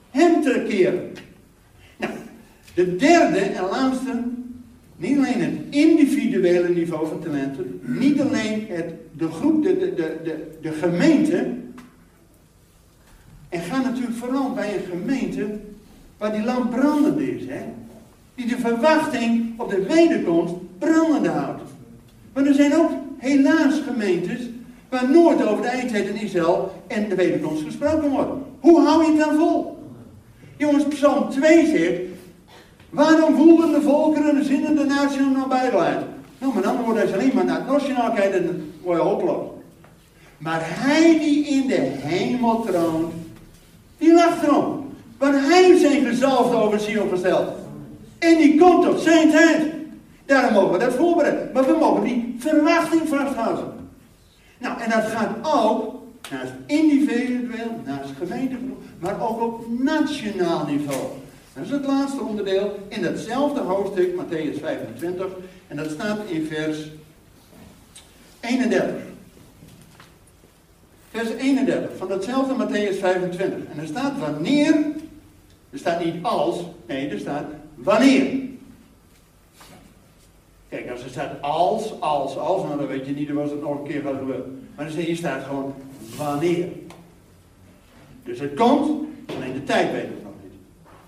[0.09, 1.11] hem te keren.
[1.97, 2.13] Nou,
[2.73, 4.23] de derde en laatste,
[4.97, 10.47] niet alleen het individuele niveau van talenten, niet alleen het, de groep, de, de, de,
[10.61, 11.47] de gemeente,
[13.49, 15.49] en ga natuurlijk vooral bij een gemeente
[16.17, 17.41] waar die lamp brandend is.
[17.47, 17.61] Hè?
[18.35, 21.61] Die de verwachting op de wederkomst brandende houdt.
[22.33, 24.39] Maar er zijn ook helaas gemeentes
[24.89, 28.31] waar nooit over de eindtijd in Israël en de wederkomst gesproken wordt.
[28.59, 29.77] Hoe hou je het dan vol?
[30.57, 32.01] Jongens, Psalm 2 zegt,
[32.89, 35.99] waarom voelden de volkeren de zinnende nationale bijbelheid?
[36.37, 39.47] Nou, met andere woorden, als alleen maar naar nationaal kijkt, dan word je hopeloos.
[40.37, 43.13] Maar hij die in de hemel troont,
[43.99, 44.93] die lacht erom.
[45.17, 47.09] Want hij heeft zijn gezalfde over Sion.
[48.19, 49.61] En die komt op zijn tijd.
[50.25, 51.49] Daarom mogen we dat voorbereiden.
[51.53, 53.73] Maar we mogen die verwachting vasthouden.
[54.57, 55.95] Nou, en dat gaat ook
[56.31, 61.07] naast individueel, naast gemeentegroep, maar ook op nationaal niveau.
[61.53, 65.25] Dat is het laatste onderdeel in datzelfde hoofdstuk, Matthäus 25.
[65.67, 66.77] En dat staat in vers
[68.39, 68.95] 31.
[71.11, 73.57] Vers 31 van datzelfde Matthäus 25.
[73.71, 74.75] En er staat wanneer,
[75.69, 77.45] er staat niet als, nee, er staat
[77.75, 78.47] wanneer.
[80.69, 83.77] Kijk, als er staat als, als, als, nou dan weet je niet was het nog
[83.77, 84.67] een keer gaat gebeuren.
[84.75, 85.73] Maar hier staat gewoon
[86.17, 86.67] wanneer.
[88.23, 90.59] Dus het komt, alleen de tijd weten we nog niet.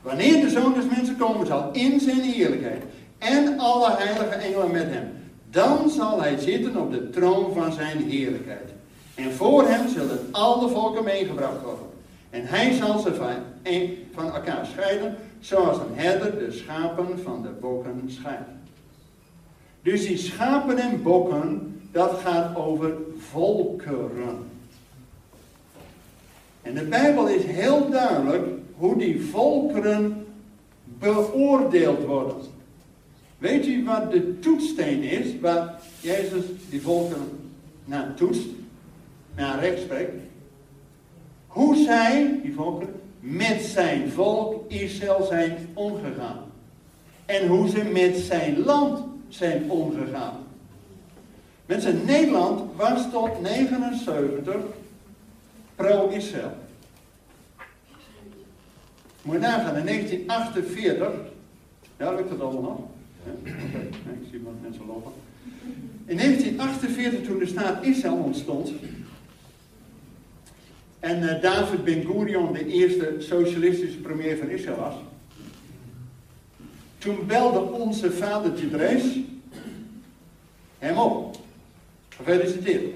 [0.01, 2.83] Wanneer de Zoon des Mensen komen zal in zijn heerlijkheid
[3.17, 5.11] en alle heilige engelen met hem,
[5.49, 8.69] dan zal hij zitten op de troon van zijn heerlijkheid.
[9.16, 11.86] En voor hem zullen al de volken meegebracht worden.
[12.30, 13.34] En hij zal ze van,
[14.14, 18.49] van elkaar scheiden, zoals een herder de schapen van de bokken scheidt.
[19.82, 24.49] Dus die schapen en bokken, dat gaat over volkeren.
[26.62, 30.26] En de Bijbel is heel duidelijk hoe die volkeren
[30.84, 32.36] beoordeeld worden.
[33.38, 37.51] Weet u wat de toetssteen is, waar Jezus die volkeren
[37.86, 38.47] naar toetst,
[39.41, 39.81] naar rechts?
[41.47, 46.39] Hoe zij, die volkeren, met zijn volk Israël zijn omgegaan.
[47.25, 50.37] En hoe ze met zijn land zijn omgegaan.
[51.65, 54.55] Mensen, Nederland was tot 79
[55.75, 56.53] pro-Israël.
[59.21, 61.11] Moet je nagaan, in 1948,
[61.97, 62.79] ja, lukt het allemaal nog?
[64.03, 65.11] Ik zie wat mensen lopen.
[66.05, 68.71] In 1948, toen de staat Israël ontstond,
[71.01, 74.93] en uh, David Ben Gurion de eerste socialistische premier van Israël was,
[76.97, 79.03] toen belde onze vader Tidrees
[80.79, 81.37] hem op.
[82.09, 82.95] Gefeliciteerd.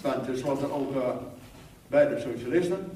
[0.00, 1.08] Want tenslotte ook uh,
[1.88, 2.90] bij de socialisten.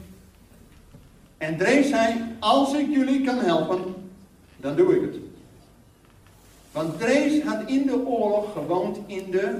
[1.38, 3.94] En Drees zei, als ik jullie kan helpen,
[4.56, 5.16] dan doe ik het.
[6.72, 9.58] Want Drees had in de oorlog gewoond in de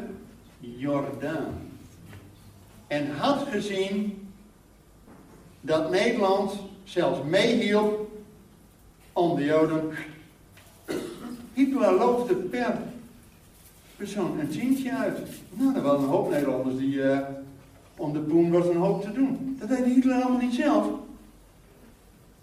[0.58, 1.70] Jordaan.
[2.86, 4.21] En had gezien
[5.64, 6.52] dat Nederland
[6.84, 8.10] zelfs meehielp
[9.12, 9.90] om de Joden.
[11.52, 12.78] Hitler loofde per
[13.96, 15.18] persoon een tientje uit.
[15.50, 17.18] Nou, er waren een hoop Nederlanders die uh,
[17.96, 19.56] om de poen was een hoop te doen.
[19.60, 20.86] Dat deed Hitler allemaal niet zelf.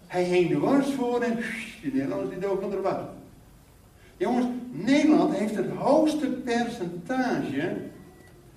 [0.06, 1.38] Hij hing de wars voor en
[1.82, 3.00] die Nederlanders die doken er wat.
[4.16, 7.76] Jongens, Nederland heeft het hoogste percentage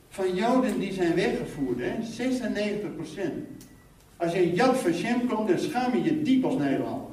[0.10, 1.94] van Joden die zijn weggevoerd, hè?
[2.02, 3.54] 96%.
[4.24, 7.08] Als je in Yad Vashem komt, dan schaam je je diep als Nederlander.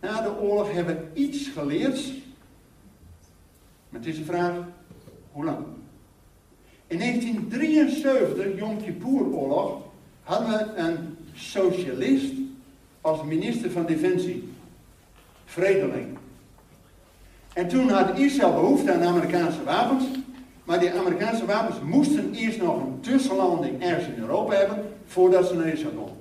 [0.00, 2.12] Na de oorlog hebben we iets geleerd.
[3.88, 4.54] Maar het is een vraag,
[5.32, 5.66] hoe lang?
[6.86, 9.82] In 1973, Yom Kippur-oorlog,
[10.22, 12.32] hadden we een socialist
[13.00, 14.48] als minister van Defensie.
[15.44, 16.18] Vredeling.
[17.52, 20.04] En toen had Israël behoefte aan Amerikaanse wapens.
[20.70, 24.84] Maar die Amerikaanse wapens moesten eerst nog een tussenlanding ergens in Europa hebben.
[25.06, 26.16] voordat ze naar Israël konden.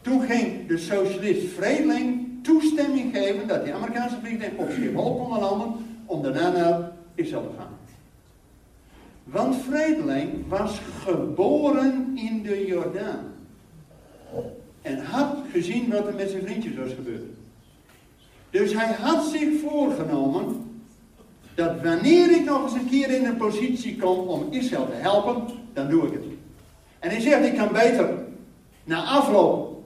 [0.00, 5.74] Toen ging de socialist Vredeling toestemming geven dat die Amerikaanse vliegtuigen op Schiphol konden landen.
[6.04, 7.76] om daarna naar Israël te gaan.
[9.24, 13.24] Want Vredeling was geboren in de Jordaan.
[14.82, 17.24] En had gezien wat er met zijn vriendjes was gebeurd.
[18.50, 20.64] Dus hij had zich voorgenomen
[21.54, 25.44] dat wanneer ik nog eens een keer in een positie kom om Israël te helpen,
[25.72, 26.22] dan doe ik het.
[26.98, 28.08] En hij zegt, ik kan beter
[28.84, 29.82] na afloop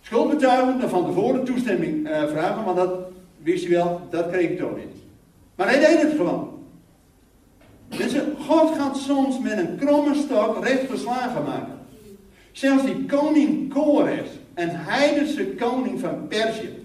[0.00, 2.90] schuldbetuigen dan van tevoren toestemming uh, vragen, want dat
[3.42, 4.96] wist je wel, dat kreeg ik toch niet.
[5.54, 6.58] Maar hij deed het gewoon.
[7.88, 8.14] Dus
[8.46, 11.78] God gaat soms met een kromme stok recht verslagen maken.
[12.52, 16.78] Zelfs die koning Kores, een heidense koning van Perzië.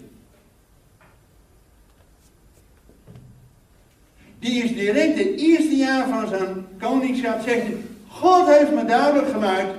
[4.45, 7.65] Die is direct het eerste jaar van zijn koningschap, zegt
[8.07, 9.73] God heeft me duidelijk gemaakt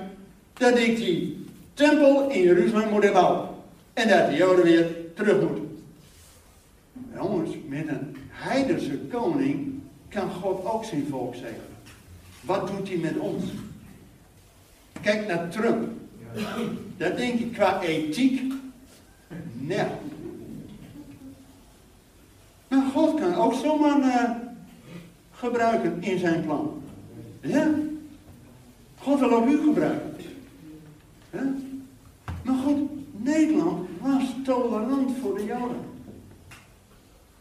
[0.52, 3.48] dat ik die tempel in Jeruzalem moet bouwen.
[3.92, 5.82] En dat de Joden weer terug moeten.
[7.14, 11.66] Jongens, met een heidense koning kan God ook zijn volk zeggen.
[12.40, 13.44] Wat doet hij met ons?
[15.00, 15.88] Kijk naar Trump.
[16.96, 18.52] Dat denk ik qua ethiek.
[19.52, 19.86] Nee.
[22.68, 24.45] Maar God kan ook zomaar uh,
[25.36, 26.82] gebruiken in zijn plan.
[27.40, 27.68] Ja.
[28.98, 30.14] God wil ook u gebruiken.
[32.42, 32.78] Maar goed,
[33.12, 35.84] Nederland was tolerant voor de Joden.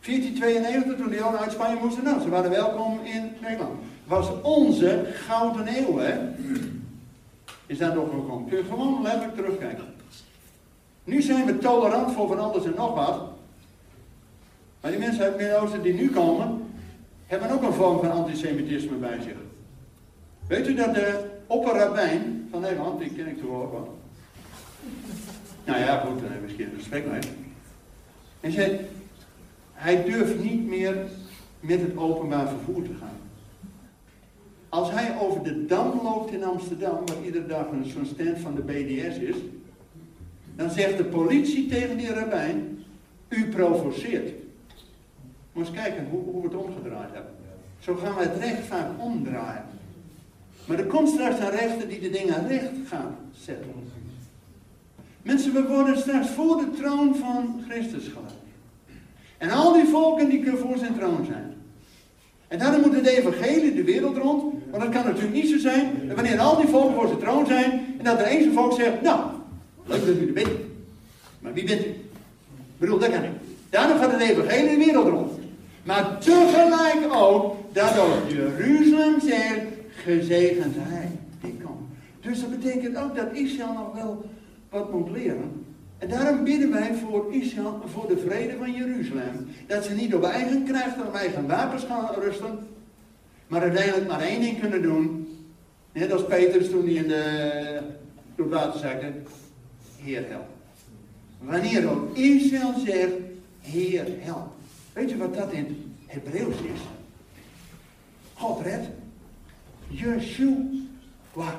[0.01, 3.79] 1492, toen de Joden uit Spanje moesten, nou, ze waren welkom in Nederland.
[4.05, 6.13] Was onze gouden eeuw, hè?
[7.65, 8.49] Is nog gekomen.
[8.49, 9.85] Kun je gewoon letterlijk terugkijken.
[11.03, 13.21] Nu zijn we tolerant voor van alles en nog wat.
[14.81, 16.74] Maar die mensen uit het Midden-Oosten die nu komen,
[17.25, 19.35] hebben ook een vorm van antisemitisme bij zich.
[20.47, 23.97] Weet u dat de opperrabijn van Nederland, die ken ik toevallig wel.
[25.65, 27.21] Nou ja, goed, dan hebben we een gesprek mee.
[28.39, 28.79] En zei,
[29.73, 30.95] hij durft niet meer
[31.59, 33.17] met het openbaar vervoer te gaan.
[34.69, 38.61] Als hij over de Dam loopt in Amsterdam, waar iedere dag zo'n stand van de
[38.61, 39.35] BDS is,
[40.55, 42.83] dan zegt de politie tegen die rabbijn,
[43.29, 44.44] u provoceert.
[45.55, 47.31] Moet eens kijken hoe, hoe we het omgedraaid hebben.
[47.79, 49.65] Zo gaan we het recht vaak omdraaien.
[50.65, 53.69] Maar er komt straks een rechter die de dingen recht gaat zetten.
[55.21, 58.33] Mensen, we worden straks voor de troon van Christus geleid.
[59.37, 61.53] En al die volken die kunnen voor zijn troon zijn.
[62.47, 66.07] En daarom moet het evangelie de wereld rond Want het kan natuurlijk niet zo zijn
[66.07, 68.73] dat wanneer al die volken voor zijn troon zijn en dat er eens een volk
[68.73, 69.19] zegt, nou,
[69.85, 70.49] leuk dat u er bent.
[71.39, 71.89] Maar wie bent u?
[71.89, 72.01] Ik
[72.77, 73.31] bedoel, dat kan niet.
[73.69, 75.31] Daarom gaat het evangelie de wereld rond.
[75.85, 81.11] Maar tegelijk ook dat ook Jeruzalem zegt, gezegend hij
[81.41, 81.89] die komt.
[82.21, 84.25] Dus dat betekent ook dat Israël nog wel
[84.69, 85.65] wat moet leren.
[85.97, 89.47] En daarom bidden wij voor Israël, voor de vrede van Jeruzalem.
[89.67, 92.59] Dat ze niet op eigen kracht en op eigen wapens gaan rusten.
[93.47, 95.27] Maar uiteindelijk maar één ding kunnen doen.
[95.91, 97.79] Net als Petrus toen hij in de,
[98.35, 99.11] door zakte.
[100.01, 100.47] Heer help.
[101.39, 103.13] Wanneer ook Israël zegt,
[103.61, 104.53] Heer help.
[104.95, 106.79] Weet je wat dat in Hebreeuws is?
[108.33, 108.89] God red.
[109.87, 111.57] Yeshua.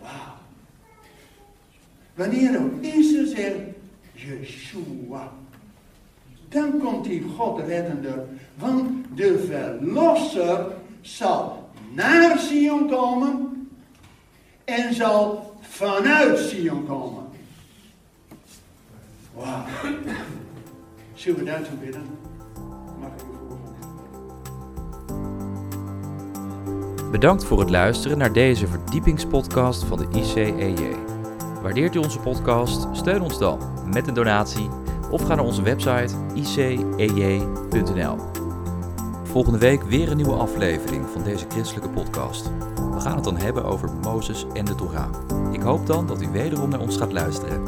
[0.00, 0.34] Wauw.
[2.14, 3.56] Wanneer ook Israël zegt,
[4.12, 5.32] Yeshua.
[6.48, 8.24] Dan komt die God reddender.
[8.54, 10.66] Want de verlosser
[11.00, 13.68] zal naar Sion komen.
[14.64, 17.24] En zal vanuit Sion komen.
[19.34, 19.64] Wauw.
[21.18, 22.02] Zullen we daartoe bidden?
[23.00, 23.24] Mag ik u?
[27.10, 30.96] Bedankt voor het luisteren naar deze verdiepingspodcast van de ICEJ.
[31.62, 32.86] Waardeert u onze podcast?
[32.92, 33.58] Steun ons dan
[33.92, 34.68] met een donatie
[35.10, 38.16] of ga naar onze website icej.nl.
[39.24, 42.50] Volgende week weer een nieuwe aflevering van deze christelijke podcast.
[42.94, 45.10] We gaan het dan hebben over Mozes en de Torah.
[45.52, 47.62] Ik hoop dan dat u wederom naar ons gaat luisteren.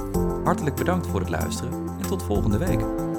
[0.45, 3.10] Hartelijk bedankt voor het luisteren en tot volgende week.